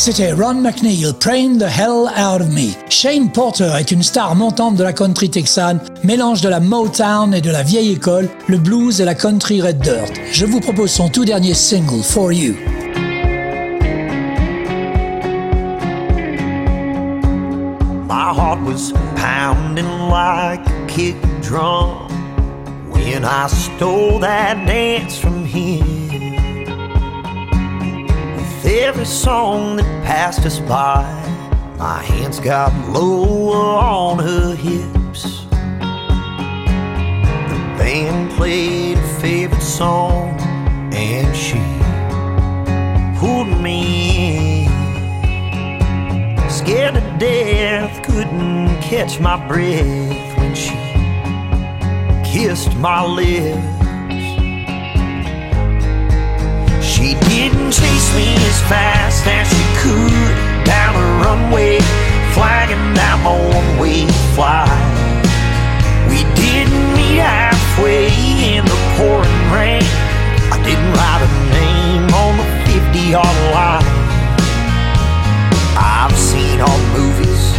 C'était 0.05 0.33
Ron 0.33 0.61
McNeil, 0.61 1.11
Praying 1.19 1.57
the 1.57 1.63
Hell 1.63 2.05
Out 2.15 2.39
of 2.39 2.49
Me. 2.49 2.75
Shane 2.91 3.31
Porter 3.31 3.71
est 3.75 3.89
une 3.89 4.03
star 4.03 4.35
montante 4.35 4.75
de 4.75 4.83
la 4.83 4.93
country 4.93 5.31
texane, 5.31 5.79
mélange 6.03 6.41
de 6.41 6.49
la 6.49 6.59
Motown 6.59 7.33
et 7.33 7.41
de 7.41 7.49
la 7.49 7.63
vieille 7.63 7.93
école, 7.93 8.29
le 8.47 8.59
blues 8.59 9.01
et 9.01 9.03
la 9.03 9.15
country 9.15 9.63
red 9.63 9.79
dirt. 9.79 10.13
Je 10.31 10.45
vous 10.45 10.59
propose 10.59 10.91
son 10.91 11.09
tout 11.09 11.25
dernier 11.25 11.55
single, 11.55 12.03
For 12.03 12.31
You. 12.31 12.53
My 18.07 18.31
heart 18.31 18.59
was 18.63 18.93
pounding 19.15 19.89
like 20.11 20.61
a 20.67 20.85
kick 20.87 21.15
drum 21.41 22.07
when 22.91 23.25
I 23.25 23.47
stole 23.47 24.19
that 24.19 24.67
dance 24.67 25.17
from 25.17 25.45
him. 25.47 26.14
With 28.65 28.73
every 28.77 29.05
song 29.05 29.75
that 29.75 29.85
passed 30.03 30.43
us 30.43 30.59
by, 30.59 31.03
my 31.77 32.01
hands 32.01 32.39
got 32.39 32.73
lower 32.89 33.77
on 33.77 34.17
her 34.17 34.55
hips. 34.55 35.45
The 37.51 37.59
band 37.77 38.31
played 38.31 38.97
a 38.97 39.07
favorite 39.21 39.61
song, 39.61 40.39
and 40.91 41.35
she 41.37 41.61
pulled 43.19 43.55
me 43.61 44.65
in. 44.65 44.71
Scared 46.49 46.95
to 46.95 47.01
death, 47.19 48.01
couldn't 48.03 48.81
catch 48.81 49.19
my 49.19 49.37
breath 49.47 50.37
when 50.39 50.55
she 50.55 50.73
kissed 52.27 52.75
my 52.77 53.05
lips. 53.05 53.84
She 57.05 57.13
didn't 57.29 57.69
chase 57.69 58.09
me 58.15 58.33
as 58.33 58.59
fast 58.65 59.27
as 59.27 59.45
she 59.45 59.61
could 59.77 60.65
down 60.65 60.97
the 60.97 61.05
runway, 61.21 61.77
flagging 62.33 62.81
down 62.97 63.21
my 63.21 63.37
one-way 63.53 64.09
flight. 64.33 64.73
We 66.09 66.25
didn't 66.33 66.85
meet 66.97 67.21
halfway 67.21 68.09
in 68.57 68.65
the 68.65 68.79
pouring 68.97 69.45
rain. 69.53 69.85
I 70.49 70.57
didn't 70.65 70.89
write 70.97 71.21
a 71.21 71.29
name 71.53 72.09
on 72.09 72.41
the 72.41 72.47
50-yard 72.73 73.37
line. 73.53 73.85
I've 75.77 76.17
seen 76.17 76.57
all 76.59 76.81
movies, 76.97 77.53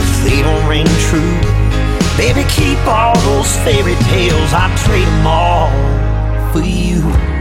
but 0.00 0.08
they 0.24 0.40
don't 0.40 0.66
ring 0.66 0.88
true. 1.12 1.36
Baby, 2.16 2.48
keep 2.48 2.80
all 2.88 3.12
those 3.28 3.54
fairy 3.60 3.96
tales. 4.08 4.56
I 4.56 4.72
trade 4.88 5.04
them 5.04 5.26
all 5.26 5.68
for 6.50 6.64
you. 6.64 7.35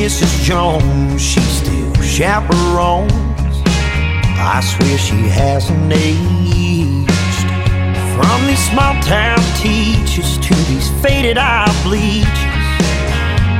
Mrs. 0.00 0.44
Jones, 0.44 1.20
she 1.20 1.40
still 1.40 1.92
chaperones. 2.00 3.12
I 4.40 4.62
swear 4.64 4.96
she 4.96 5.28
hasn't 5.28 5.92
aged. 5.92 7.10
From 8.16 8.46
these 8.46 8.64
small 8.70 8.94
town 9.02 9.38
teachers 9.60 10.38
to 10.38 10.54
these 10.70 10.88
faded 11.02 11.36
eye 11.36 11.70
bleachers, 11.84 12.64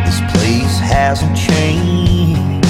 this 0.07 0.19
place 0.33 0.79
hasn't 0.81 1.37
changed. 1.37 2.67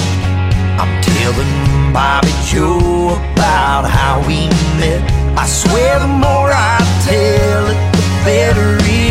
I'm 0.77 0.91
telling 1.01 1.93
Bobby 1.93 2.33
Joe 2.43 3.15
about 3.33 3.85
how 3.89 4.19
we 4.27 4.49
met. 4.83 5.01
I 5.39 5.47
swear 5.47 5.97
the 5.97 6.07
more 6.07 6.51
I 6.51 6.77
tell 7.07 7.67
it, 7.69 7.79
the 7.95 8.03
better 8.25 8.75
it 8.81 8.91
gets. 8.91 9.10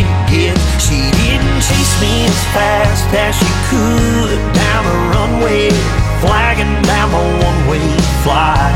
She 1.61 1.73
didn't 1.73 1.77
chase 1.77 2.01
me 2.01 2.25
as 2.25 2.43
fast 2.53 3.07
as 3.13 3.35
she 3.37 3.45
could 3.69 4.53
down 4.53 4.83
the 4.85 4.97
runway, 5.13 5.69
flagging 6.21 6.81
down 6.83 7.11
my 7.11 7.21
one-way 7.45 7.85
flight. 8.23 8.73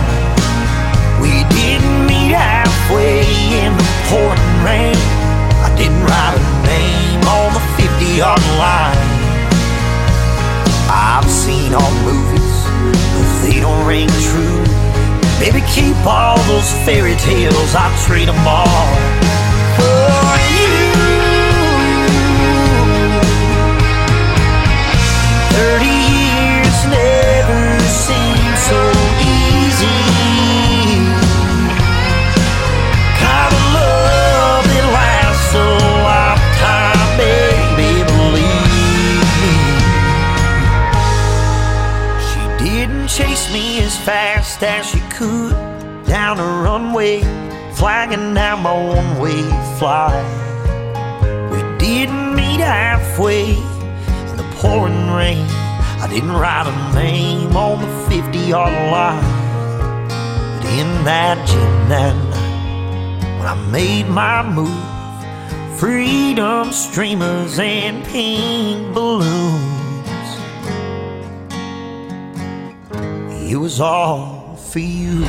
We 1.19 1.43
didn't 1.49 2.05
meet 2.05 2.35
halfway 2.35 3.25
in 3.57 3.73
the 3.73 3.87
pouring 4.09 4.37
rain. 4.61 4.97
I 5.65 5.73
didn't 5.77 6.03
write 6.03 6.37
a 6.37 6.43
name 6.67 7.21
on 7.25 7.53
the 7.53 7.63
50-yard 7.81 8.45
line. 8.61 9.01
I've 10.87 11.29
seen 11.29 11.73
all 11.73 11.93
movies, 12.05 12.55
but 13.17 13.27
they 13.41 13.59
don't 13.61 13.85
ring 13.87 14.09
true. 14.29 14.61
Baby, 15.39 15.65
keep 15.73 15.97
all 16.05 16.37
those 16.45 16.71
fairy 16.85 17.15
tales. 17.15 17.73
I 17.73 17.89
trade 18.05 18.27
them 18.27 18.47
all 18.47 18.93
for 19.75 20.14
Believe 37.17 38.09
me. 38.33 38.47
She 42.27 42.43
didn't 42.63 43.07
chase 43.07 43.51
me 43.53 43.79
as 43.79 43.97
fast 43.97 44.61
as 44.63 44.85
she 44.89 44.99
could 45.09 45.53
down 46.05 46.37
the 46.37 46.43
runway, 46.43 47.21
flagging 47.73 48.33
down 48.33 48.63
my 48.63 48.73
one-way 48.73 49.43
flight. 49.79 50.25
We 51.51 51.61
didn't 51.77 52.35
meet 52.35 52.59
halfway 52.59 53.74
pouring 54.65 55.11
rain. 55.11 55.45
I 56.03 56.07
didn't 56.09 56.31
write 56.31 56.67
a 56.67 56.95
name 56.95 57.55
on 57.55 57.79
the 57.81 57.91
50-yard 58.09 58.73
line. 58.91 59.23
But 60.57 60.71
in 60.81 60.89
that 61.03 61.37
gym 61.47 61.89
that 61.89 62.15
night, 62.33 63.37
when 63.37 63.47
I 63.47 63.55
made 63.71 64.07
my 64.09 64.41
move, 64.57 65.79
freedom 65.79 66.71
streamers 66.71 67.59
and 67.59 68.03
pink 68.05 68.93
balloons. 68.93 69.61
It 73.51 73.57
was 73.57 73.79
all 73.79 74.55
for 74.55 74.79
you. 74.79 75.25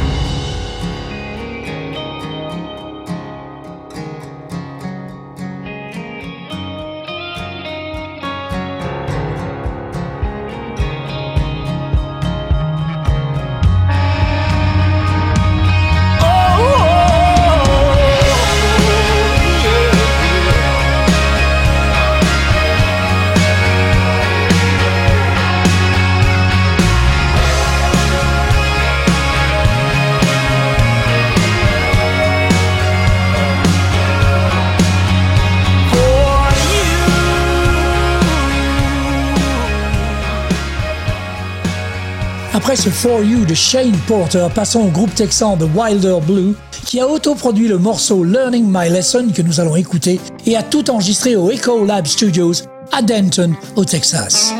For 42.90 43.24
You 43.24 43.44
de 43.44 43.54
Shane 43.54 43.96
Porter, 44.06 44.46
passons 44.54 44.80
au 44.80 44.88
groupe 44.88 45.14
texan 45.14 45.56
The 45.56 45.66
Wilder 45.74 46.18
Blue, 46.24 46.54
qui 46.84 47.00
a 47.00 47.08
autoproduit 47.08 47.66
le 47.66 47.78
morceau 47.78 48.22
Learning 48.22 48.64
My 48.68 48.88
Lesson 48.88 49.28
que 49.34 49.42
nous 49.42 49.60
allons 49.60 49.76
écouter 49.76 50.20
et 50.46 50.56
a 50.56 50.62
tout 50.62 50.88
enregistré 50.90 51.34
au 51.34 51.50
Echo 51.50 51.84
Lab 51.84 52.06
Studios 52.06 52.52
à 52.92 53.02
Denton, 53.02 53.54
au 53.74 53.84
Texas. 53.84 54.52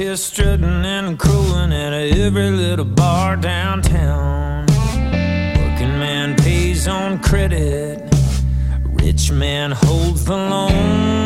His 0.00 0.24
strutting 0.24 0.64
and 0.64 1.18
crowing 1.18 1.74
at 1.74 1.92
every 1.92 2.50
little 2.50 2.86
bar 2.86 3.36
downtown. 3.36 4.64
Working 4.66 5.98
man 5.98 6.36
pays 6.36 6.88
on 6.88 7.18
credit, 7.22 8.08
rich 9.02 9.30
man 9.30 9.72
holds 9.72 10.24
the 10.24 10.36
loan. 10.36 11.19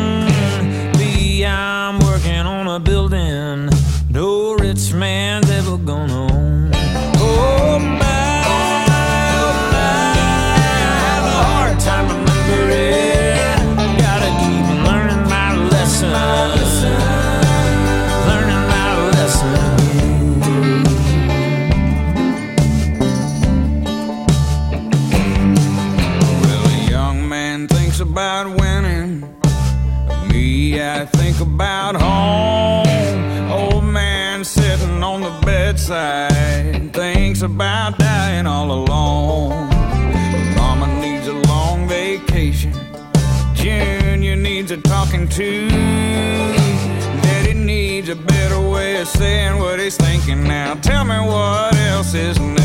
Saying 49.17 49.57
what 49.59 49.79
he's 49.79 49.97
thinking 49.97 50.43
now. 50.43 50.75
Tell 50.75 51.05
me 51.05 51.17
what 51.19 51.75
else 51.75 52.13
is 52.13 52.39
new. 52.39 52.64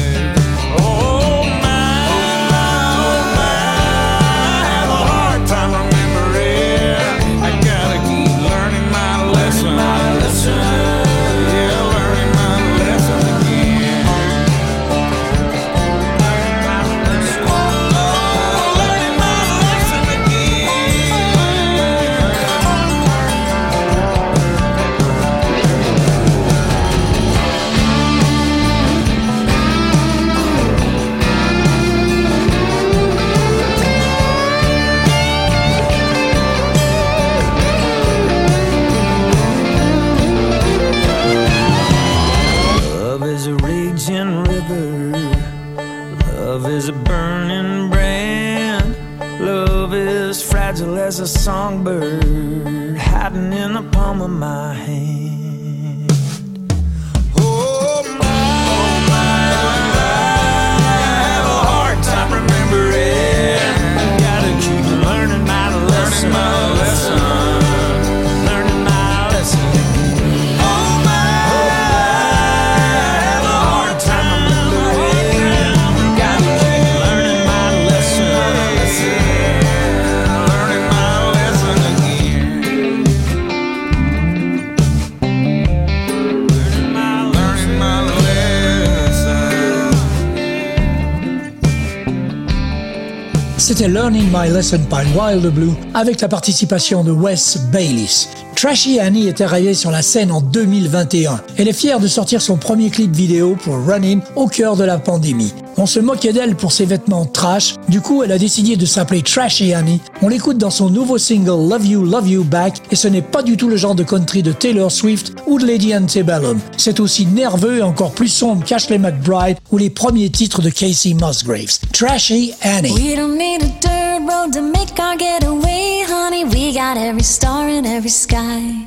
Learning 93.93 94.29
My 94.33 94.49
Lesson 94.49 94.79
by 94.89 95.03
Wild 95.19 95.53
Blue 95.53 95.73
avec 95.95 96.21
la 96.21 96.29
participation 96.29 97.03
de 97.03 97.11
Wes 97.11 97.59
Bayliss. 97.73 98.29
Trashy 98.55 99.01
Annie 99.01 99.27
est 99.27 99.41
arrivée 99.41 99.75
sur 99.75 99.91
la 99.91 100.03
scène 100.03 100.31
en 100.31 100.41
2021. 100.41 101.41
Elle 101.57 101.67
est 101.67 101.73
fière 101.73 101.99
de 101.99 102.07
sortir 102.07 102.41
son 102.41 102.57
premier 102.57 102.91
clip 102.91 103.11
vidéo 103.11 103.57
pour 103.65 103.75
Running 103.85 104.21
au 104.37 104.47
cœur 104.47 104.77
de 104.77 104.85
la 104.85 104.99
pandémie. 104.99 105.53
On 105.77 105.87
se 105.87 105.99
moquait 105.99 106.33
d'elle 106.33 106.57
pour 106.57 106.73
ses 106.73 106.85
vêtements 106.85 107.25
trash, 107.25 107.77
du 107.89 108.01
coup 108.01 108.23
elle 108.23 108.33
a 108.33 108.39
décidé 108.39 108.77
de 108.77 108.85
s'appeler 108.85 109.23
Trashy 109.23 109.73
Annie. 109.73 110.01
On 110.21 110.29
l'écoute 110.29 110.59
dans 110.59 110.71
son 110.71 110.91
nouveau 110.91 111.17
single 111.17 111.69
Love 111.69 111.87
You, 111.87 112.05
Love 112.05 112.29
You 112.29 112.45
Back 112.45 112.83
et 112.91 112.97
ce 112.97 113.09
n'est 113.09 113.23
pas 113.23 113.43
du 113.43 113.57
tout 113.57 113.69
le 113.69 113.77
genre 113.77 113.95
de 113.95 114.05
country 114.05 114.43
de 114.43 114.53
Taylor 114.53 114.93
Swift 114.93 115.33
ou 115.51 115.59
de 115.59 115.67
Lady 115.67 115.95
Antebellum. 115.95 116.61
C'est 116.77 117.01
aussi 117.01 117.27
nerveux 117.27 117.79
et 117.79 117.83
encore 117.83 118.13
plus 118.13 118.29
sombre 118.29 118.65
qu'Ashley 118.65 118.99
McBride 118.99 119.59
ou 119.73 119.79
les 119.79 119.91
premiers 119.91 120.31
titres 120.31 120.63
de 120.63 120.71
Casey 120.71 121.13
Musgraves. 121.15 121.81
Trashy 121.93 122.55
Annie. 122.63 122.93
We 122.93 123.17
don't 123.17 123.37
need 123.37 123.63
a 123.63 123.69
dirt 123.81 124.23
road 124.31 124.53
to 124.53 124.63
make 124.63 124.99
our 124.99 125.17
getaway, 125.17 126.05
honey. 126.09 126.45
We 126.45 126.73
got 126.73 126.97
every 126.97 127.25
star 127.25 127.69
in 127.69 127.85
every 127.85 128.11
sky. 128.11 128.87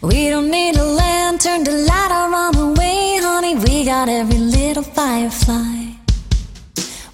We 0.00 0.30
don't 0.30 0.50
need 0.50 0.76
a 0.76 0.84
lantern 0.84 1.64
to 1.64 1.70
light 1.70 2.10
our 2.10 2.34
on 2.34 2.52
the 2.52 2.80
way, 2.80 3.18
honey. 3.22 3.54
We 3.56 3.84
got 3.84 4.08
every 4.08 4.38
little 4.38 4.82
firefly. 4.82 5.92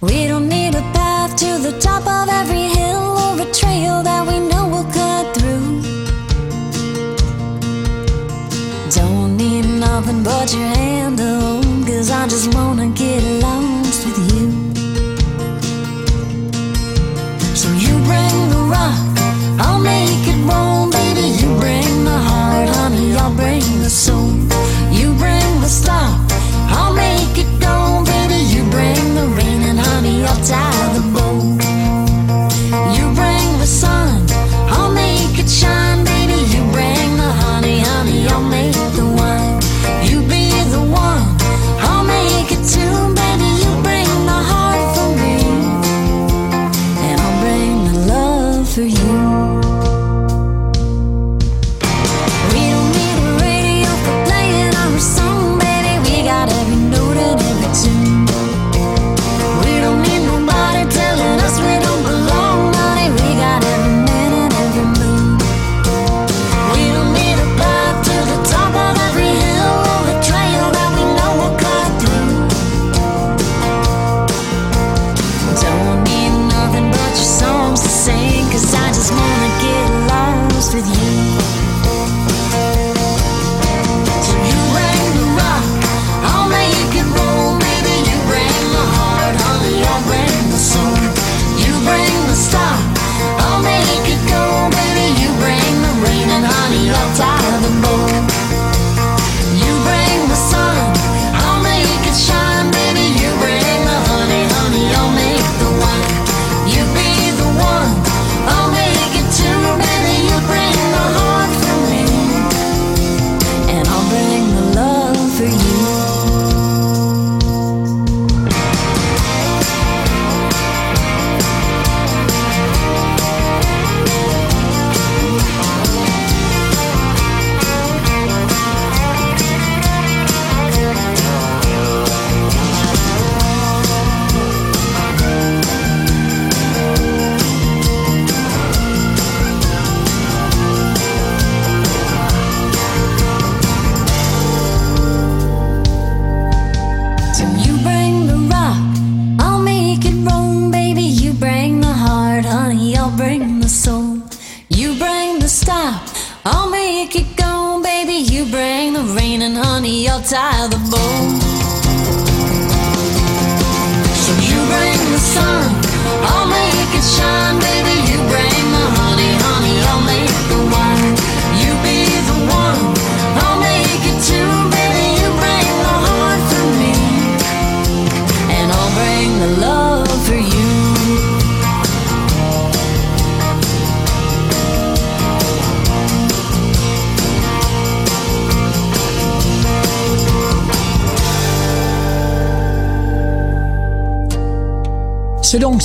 We 0.00 0.28
don't 0.28 0.48
need 0.48 0.76
a 0.76 0.82
path 0.94 1.34
to 1.38 1.58
the 1.58 1.76
top 1.80 2.06
of 2.06 2.28
every 2.28 2.68
hill 2.68 3.18
or 3.18 3.40
a 3.42 3.52
trail 3.52 4.02
that 4.04 4.26
we 4.28 4.38
know 4.38 4.57
but 10.24 10.54
your 10.54 10.62
hand, 10.62 11.18
oh, 11.20 11.60
cause 11.86 12.10
I 12.10 12.26
just 12.28 12.54
wanna 12.54 12.88
get 12.88 13.22
lost 13.42 13.77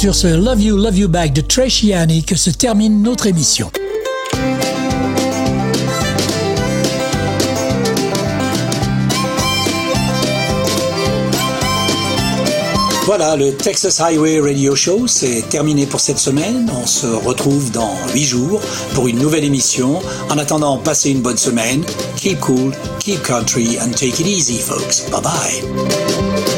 sur 0.04 0.16
ce 0.16 0.28
Love 0.28 0.62
You, 0.62 0.76
Love 0.76 0.97
You 0.97 1.08
Back 1.08 1.32
de 1.32 1.39
Trashy 1.39 1.93
Annie 1.93 2.26
que 2.26 2.36
se 2.36 2.49
termine 2.49 3.01
notre 3.01 3.26
émission. 3.26 3.72
Voilà, 13.06 13.38
le 13.38 13.54
Texas 13.54 14.01
Highway 14.01 14.41
Radio 14.41 14.76
Show, 14.76 15.08
c'est 15.08 15.47
terminé 15.47 15.86
pour 15.86 16.01
cette 16.01 16.20
semaine. 16.20 16.70
On 16.84 16.86
se 16.86 17.08
retrouve 17.08 17.72
dans 17.72 17.95
8 18.14 18.26
jours 18.26 18.60
pour 18.95 19.08
une 19.08 19.20
nouvelle 19.20 19.45
émission. 19.45 20.01
En 20.30 20.38
attendant, 20.38 20.80
passez 20.80 21.12
une 21.12 21.22
bonne 21.22 21.38
semaine. 21.38 21.82
Keep 22.18 22.41
cool, 22.41 22.74
keep 22.99 23.24
country, 23.24 23.78
and 23.80 23.91
take 23.91 24.20
it 24.20 24.28
easy, 24.28 24.60
folks. 24.60 25.10
Bye 25.10 25.22
bye. 25.22 26.53